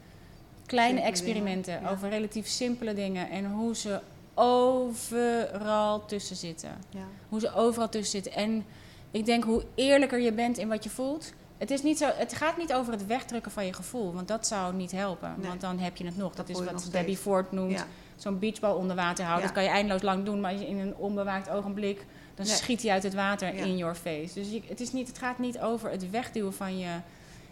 [0.66, 1.90] kleine Simpele experimenten, dingen, ja.
[1.90, 4.00] over relatief simpele dingen en hoe ze
[4.35, 6.70] overal tussen zitten.
[6.91, 7.05] Ja.
[7.28, 8.33] Hoe ze overal tussen zitten.
[8.33, 8.64] En
[9.11, 11.33] ik denk hoe eerlijker je bent in wat je voelt.
[11.59, 14.47] Het, is niet zo, het gaat niet over het wegdrukken van je gevoel, want dat
[14.47, 15.35] zou niet helpen.
[15.39, 15.49] Nee.
[15.49, 16.35] Want dan heb je het nog.
[16.35, 17.16] Dat is wat Debbie.
[17.16, 17.72] Ford noemt.
[17.72, 17.87] Ja.
[18.16, 19.49] Zo'n beachbal onder water houden.
[19.49, 19.55] Ja.
[19.55, 22.07] Dat kan je eindeloos lang doen, maar in een onbewaakt ogenblik...
[22.35, 22.55] dan Nee.
[22.55, 24.35] schiet hij uit het water in your face.
[24.35, 27.01] Dus je, het, is niet, het gaat niet over het wegduwen van je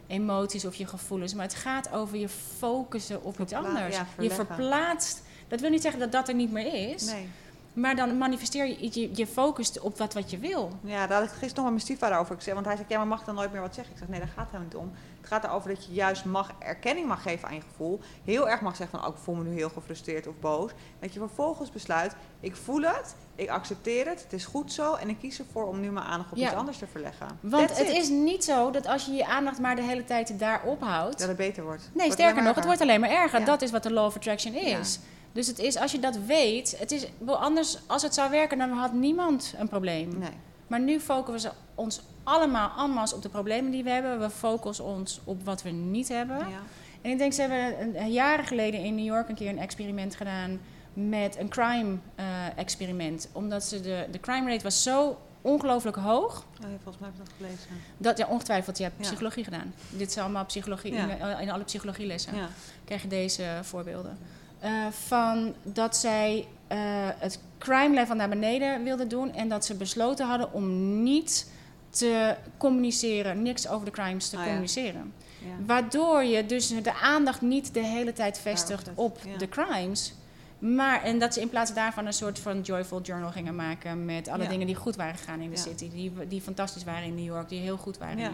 [0.07, 1.35] emoties of je gevoelens...
[1.35, 3.97] maar het gaat over je focussen op iets anders.
[4.18, 5.22] je verplaatst...
[5.51, 7.05] Dat wil niet zeggen dat dat er niet meer is...
[7.05, 7.28] Nee.
[7.72, 10.70] maar dan manifesteer je, je, je focust op wat, wat je wil.
[10.82, 12.55] Ja, daar had ik gisteren nog met mijn stiefvader over gezegd.
[12.55, 13.92] Want hij zei, ja, maar mag ik dan nooit meer wat zeggen?
[13.92, 14.92] Ik zeg, nee, daar gaat het helemaal niet om.
[15.20, 18.01] Het gaat erover dat je juist mag erkenning mag geven aan je gevoel.
[18.24, 20.70] Heel erg mag zeggen van, oh, ik voel me nu heel gefrustreerd of boos.
[21.01, 24.94] Dat je vervolgens besluit, ik voel het, ik accepteer het, het is goed zo.
[24.94, 26.46] En ik kies ervoor om nu mijn aandacht op Ja.
[26.46, 27.26] iets anders te verleggen.
[27.40, 27.96] Want That's het it.
[27.96, 31.18] is niet zo dat als je je aandacht maar de hele tijd daar ophoudt...
[31.18, 31.82] Dat het beter wordt.
[31.82, 33.38] Nee, Wordt sterker nog, het wordt alleen maar erger.
[33.38, 33.44] Ja.
[33.44, 34.98] Dat is wat de law of attraction is.
[35.33, 38.70] Dus het is, als je dat weet, het is, anders, als het zou werken, dan
[38.70, 40.18] had niemand een probleem.
[40.18, 40.31] Nee.
[40.66, 44.20] Maar nu focussen we ons allemaal allemaal op de problemen die we hebben.
[44.20, 46.39] We focussen ons op wat we niet hebben.
[46.39, 46.61] Ja.
[47.03, 50.14] En ik denk, ze hebben een, jaren geleden in New York een keer een experiment
[50.16, 50.61] gedaan
[50.93, 52.24] met een crime eh,
[52.59, 53.28] experiment.
[53.33, 56.39] Omdat ze de, de crime rate was zo ongelooflijk hoog.
[56.62, 57.68] Oh, volgens mij heb ik dat gelezen.
[57.97, 59.03] Dat, ja, ongetwijfeld, je hebt Ja.
[59.03, 59.74] psychologie gedaan.
[59.91, 61.09] Dit is allemaal psychologie, Ja.
[61.09, 62.49] in, in alle psychologielessen Ja.
[62.85, 64.18] krijg je deze voorbeelden.
[64.61, 66.78] Eh, van dat zij eh,
[67.18, 71.50] het crime level naar beneden wilden doen en dat ze besloten hadden om niet
[71.90, 75.12] te communiceren, niks over de crimes te Ah, communiceren.
[75.38, 75.64] Ja.
[75.66, 80.14] Waardoor je dus de aandacht niet de hele tijd vestigt op de crimes.
[80.58, 84.28] Maar, en dat ze in plaats daarvan een soort van joyful journal gingen maken met
[84.28, 85.90] alle dingen die goed waren gegaan in de city.
[85.90, 88.30] Die, die fantastisch waren in New York, die heel goed waren hier.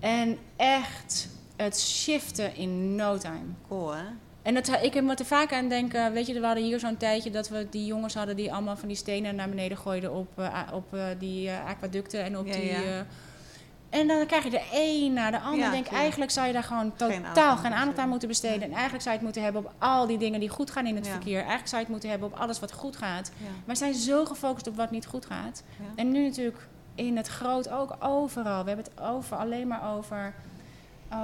[0.00, 3.44] En echt het shiften in no time.
[3.68, 4.04] Cool, hè?
[4.44, 7.30] En dat, ik moet er vaak aan denken, weet je, we hadden hier zo'n tijdje
[7.30, 10.60] dat we die jongens hadden die allemaal van die stenen naar beneden gooiden op, eh,
[10.72, 12.70] op eh, die eh, aquaducten en op Ja, die...
[12.70, 13.06] ja.
[13.90, 15.64] en dan krijg je de een na de ander.
[15.64, 18.62] Ja, denk, eigenlijk zou je daar gewoon totaal aandacht geen aandacht aan moeten besteden.
[18.62, 20.96] En eigenlijk zou je het moeten hebben op al die dingen die goed gaan in
[20.96, 21.38] het verkeer.
[21.38, 23.30] Eigenlijk zou je het moeten hebben op alles wat goed gaat.
[23.64, 25.62] Maar zijn zo gefocust op wat niet goed gaat.
[25.94, 28.62] En nu natuurlijk in het groot ook overal.
[28.62, 30.34] We hebben het over, alleen maar over,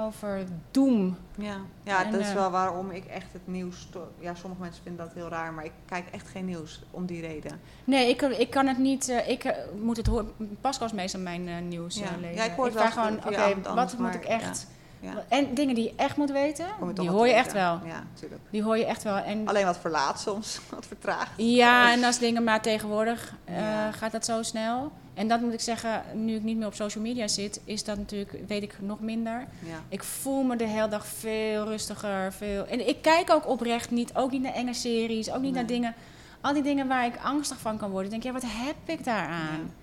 [0.05, 1.17] over doem.
[1.37, 3.87] Ja, ja En, dat is eh, wel waarom ik echt het nieuws...
[4.19, 7.21] Ja, sommige mensen vinden dat heel raar, maar ik kijk echt geen nieuws om die
[7.21, 7.59] reden.
[7.83, 9.09] Nee, ik, ik kan het niet.
[9.09, 10.31] eh, ik eh, moet het horen.
[10.61, 12.09] Pascal is meestal mijn eh, nieuws Ja.
[12.21, 12.35] lezen.
[12.35, 14.67] Ja, ik hoor het vraag wel gewoon, oké, wat anders, moet maar ik echt...
[14.99, 15.23] Ja.
[15.27, 17.79] En dingen die je echt moet weten, die hoor je echt wel.
[17.85, 18.41] Ja, natuurlijk.
[18.49, 19.15] Die hoor je echt wel.
[19.17, 21.31] En, Alleen wat verlaat soms, wat vertraagd.
[21.35, 23.91] ja, en als dingen maar tegenwoordig Ja.
[23.91, 24.91] gaat dat zo snel.
[25.21, 27.97] En dat moet ik zeggen, nu ik niet meer op social media zit, is dat
[27.97, 29.45] natuurlijk, weet ik nog minder.
[29.65, 29.79] Ja.
[29.89, 32.33] Ik voel me de hele dag veel rustiger.
[32.33, 32.65] Veel...
[32.65, 35.71] En ik kijk ook oprecht niet, ook niet naar enge series, ook niet naar Nee.
[35.77, 35.93] dingen.
[36.41, 38.05] Al die dingen waar ik angstig van kan worden.
[38.05, 39.59] Ik denk, ja, wat heb ik daaraan?
[39.59, 39.73] Ja.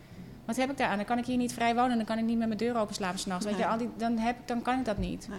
[0.44, 0.96] Wat heb ik daaraan?
[0.96, 2.94] Dan kan ik hier niet vrij wonen, dan kan ik niet met mijn deur open
[2.94, 3.44] slapen s'nachts.
[3.44, 3.70] Weet je, Nee.
[3.70, 5.26] al die, dan, heb, ik- dan kan ik dat niet.
[5.28, 5.38] Nee.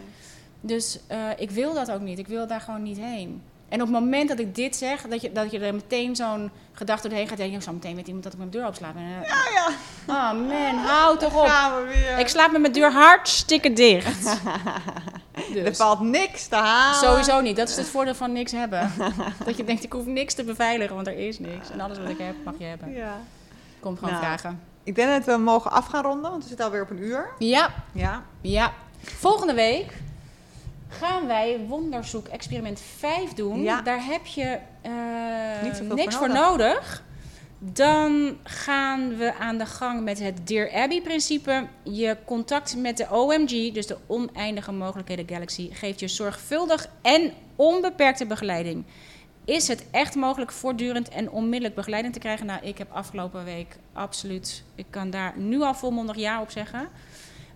[0.61, 2.19] Dus eh, ik wil dat ook niet.
[2.19, 3.41] Ik wil daar gewoon niet heen.
[3.69, 6.51] En op het moment dat ik dit zeg, dat je, dat je er meteen zo'n
[6.73, 8.95] gedachte doorheen gaat denken, ik zo meteen weet iemand dat ik mijn deur opslaap.
[8.95, 9.67] En, eh, Ja, ja.
[10.07, 11.45] Oh man, hou toch op.
[11.47, 12.17] Gaan we weer.
[12.19, 14.25] Ik slaap met mijn deur hartstikke dicht.
[15.55, 15.77] Er Dus.
[15.77, 16.95] valt niks te halen.
[16.99, 17.55] Sowieso niet.
[17.55, 18.91] Dat is het voordeel van niks hebben.
[19.45, 21.69] dat je denkt, ik hoef niks te beveiligen, want er is niks.
[21.69, 22.91] En alles wat ik heb, mag je hebben.
[22.93, 23.17] Ja.
[23.79, 24.25] Komt gewoon Nou.
[24.25, 24.61] vragen.
[24.83, 27.29] Ik denk dat we mogen af gaan ronden, want we zitten alweer op een uur.
[27.37, 28.23] Ja, Ja.
[28.41, 28.71] ja.
[29.01, 29.93] Volgende week
[30.89, 33.61] gaan wij Wonderzoek experiment 5 doen.
[33.61, 33.81] Ja.
[33.81, 37.03] Daar heb je eh, niks voor voor nodig.
[37.61, 41.67] Dan gaan we aan de gang met het Dear Abby-principe.
[41.83, 48.25] Je contact met de OMG, dus de oneindige mogelijkheden galaxy, geeft je zorgvuldig en onbeperkte
[48.25, 48.85] begeleiding.
[49.45, 52.45] Is het echt mogelijk voortdurend en onmiddellijk begeleiding te krijgen?
[52.45, 56.87] Nou, ik heb afgelopen week absoluut, ik kan daar nu al volmondig ja op zeggen.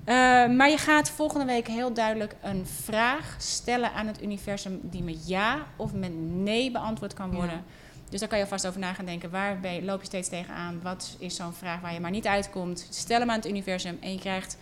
[0.06, 0.16] Eh,
[0.48, 5.28] maar je gaat volgende week heel duidelijk een vraag stellen aan het universum die met
[5.28, 7.56] ja of met nee beantwoord kan worden.
[7.56, 7.64] Ja.
[8.10, 9.30] Dus daar kan je vast over na gaan denken.
[9.30, 10.80] Waar je, loop je steeds tegenaan?
[10.82, 12.88] Wat is zo'n vraag waar je maar niet uitkomt?
[12.90, 14.58] Stel hem aan het universum en je krijgt,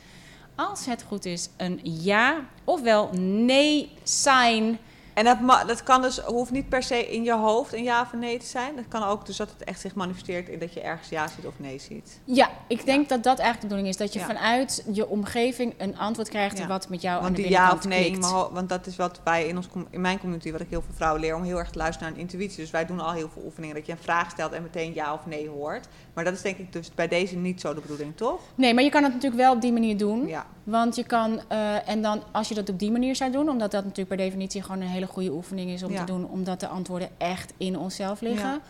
[0.55, 4.77] als het goed is, een ja ofwel nee sign
[5.13, 5.37] En dat,
[5.67, 8.37] dat kan dus, hoeft niet per se in je hoofd een ja of een nee
[8.39, 8.75] te zijn.
[8.75, 11.45] Dat kan ook dus dat het echt zich manifesteert in dat je ergens ja ziet
[11.47, 12.19] of nee ziet.
[12.23, 13.97] Ja, ik denk dat dat eigenlijk de bedoeling is.
[13.97, 14.25] Dat je Ja.
[14.25, 16.67] vanuit je omgeving een antwoord krijgt Ja.
[16.67, 18.17] wat met jou aan Want de die ja of nee,
[18.51, 21.21] want dat is wat wij in, ons, in mijn community, wat ik heel veel vrouwen
[21.21, 22.57] leer, om heel erg te luisteren naar een intuïtie.
[22.57, 25.13] Dus wij doen al heel veel oefeningen, dat je een vraag stelt en meteen ja
[25.13, 25.87] of nee hoort.
[26.13, 28.39] Maar dat is denk ik dus bij deze niet zo de bedoeling, toch?
[28.55, 30.27] Nee, maar je kan het natuurlijk wel op die manier doen.
[30.27, 33.49] Ja, Want je kan, eh, en dan als je dat op die manier zou doen,
[33.49, 35.99] omdat dat natuurlijk per definitie gewoon een hele goede oefening is om Ja.
[35.99, 38.61] te doen, omdat de antwoorden echt in onszelf liggen.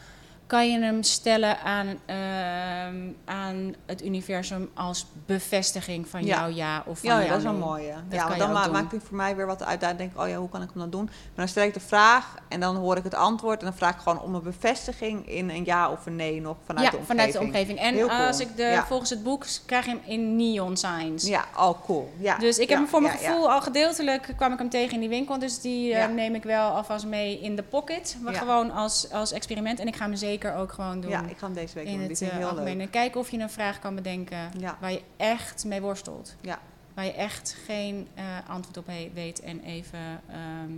[0.52, 2.96] Kan je hem stellen aan, ehm,
[3.26, 6.38] aan het universum als bevestiging van Ja.
[6.38, 7.84] jouw ja of van ja, jouw dat is wel mooi.
[7.84, 8.74] Ja, want dan ook ma- doen.
[8.74, 9.82] maakt het voor mij weer wat uit.
[9.82, 11.04] Dan denk ik, oh ja, hoe kan ik hem dan doen?
[11.06, 13.60] Maar dan stel ik de vraag en dan hoor ik het antwoord.
[13.60, 16.58] En dan vraag ik gewoon om een bevestiging in een ja of een nee nog
[16.66, 17.20] vanuit ja, de omgeving.
[17.20, 17.80] vanuit de omgeving.
[17.80, 18.26] En cool.
[18.28, 21.28] als ik de, volgens het boek krijg je hem in neon signs.
[21.28, 22.14] Ja, oh cool.
[22.18, 22.38] Ja.
[22.38, 25.10] Dus ik heb hem voor mijn gevoel al gedeeltelijk kwam ik hem tegen in die
[25.10, 25.40] winkel.
[25.40, 28.18] Dus die eh, neem ik wel alvast mee in de pocket.
[28.22, 29.80] Maar gewoon als, als experiment.
[29.80, 31.12] En ik ga hem zeker ook gewoon doen.
[31.12, 32.10] Ja, ik ga hem deze week in doen.
[32.10, 32.78] Het eh, heel algemeen.
[32.78, 32.86] leuk.
[32.86, 34.78] En kijken of je een vraag kan bedenken Ja.
[34.80, 36.36] waar je echt mee worstelt.
[36.42, 36.60] Ja.
[36.94, 40.72] Waar je echt geen eh, antwoord op weet en even ehm,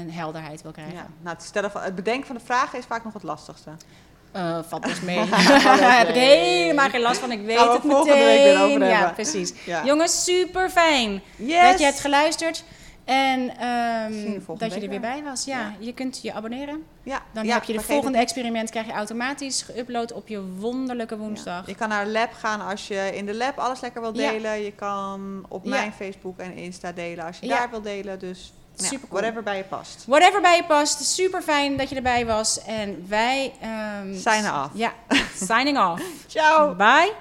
[0.00, 0.94] een helderheid wil krijgen.
[0.94, 1.06] Ja.
[1.20, 3.70] Nou, het, stellen van, het bedenken van de vragen is vaak nog het lastigste.
[4.32, 5.28] Eh, valt dus mee.
[5.64, 7.32] Daar heb ik helemaal geen last van.
[7.32, 8.24] Ik weet het volgende meteen.
[8.24, 9.52] week weer over ja, precies.
[9.64, 9.84] Ja.
[9.84, 11.70] Jongens, super fijn Yes!
[11.70, 12.64] dat je hebt geluisterd.
[13.04, 15.44] En ehm, dat je er weer bij was.
[15.44, 15.74] Ja, Ja.
[15.78, 16.82] je kunt je abonneren.
[17.02, 17.22] ja.
[17.32, 21.60] Dan ja, heb je de volgende experiment krijg je automatisch geüpload op je wonderlijke woensdag.
[21.60, 21.62] Ja.
[21.66, 24.60] Je kan naar lab gaan als je in de lab alles lekker wil delen.
[24.62, 28.18] Je kan op mijn Facebook en Insta delen als je daar wil delen.
[28.18, 29.18] Dus nou ja, Supercool.
[29.20, 30.04] whatever bij je past.
[30.06, 31.04] Whatever bij je past.
[31.04, 32.62] Super fijn dat je erbij was.
[32.64, 33.52] En wij...
[33.60, 34.70] ehm, Signen af.
[34.74, 34.92] Ja,
[35.36, 36.02] signing off.
[36.26, 36.74] Ciao!
[36.74, 37.12] Bye.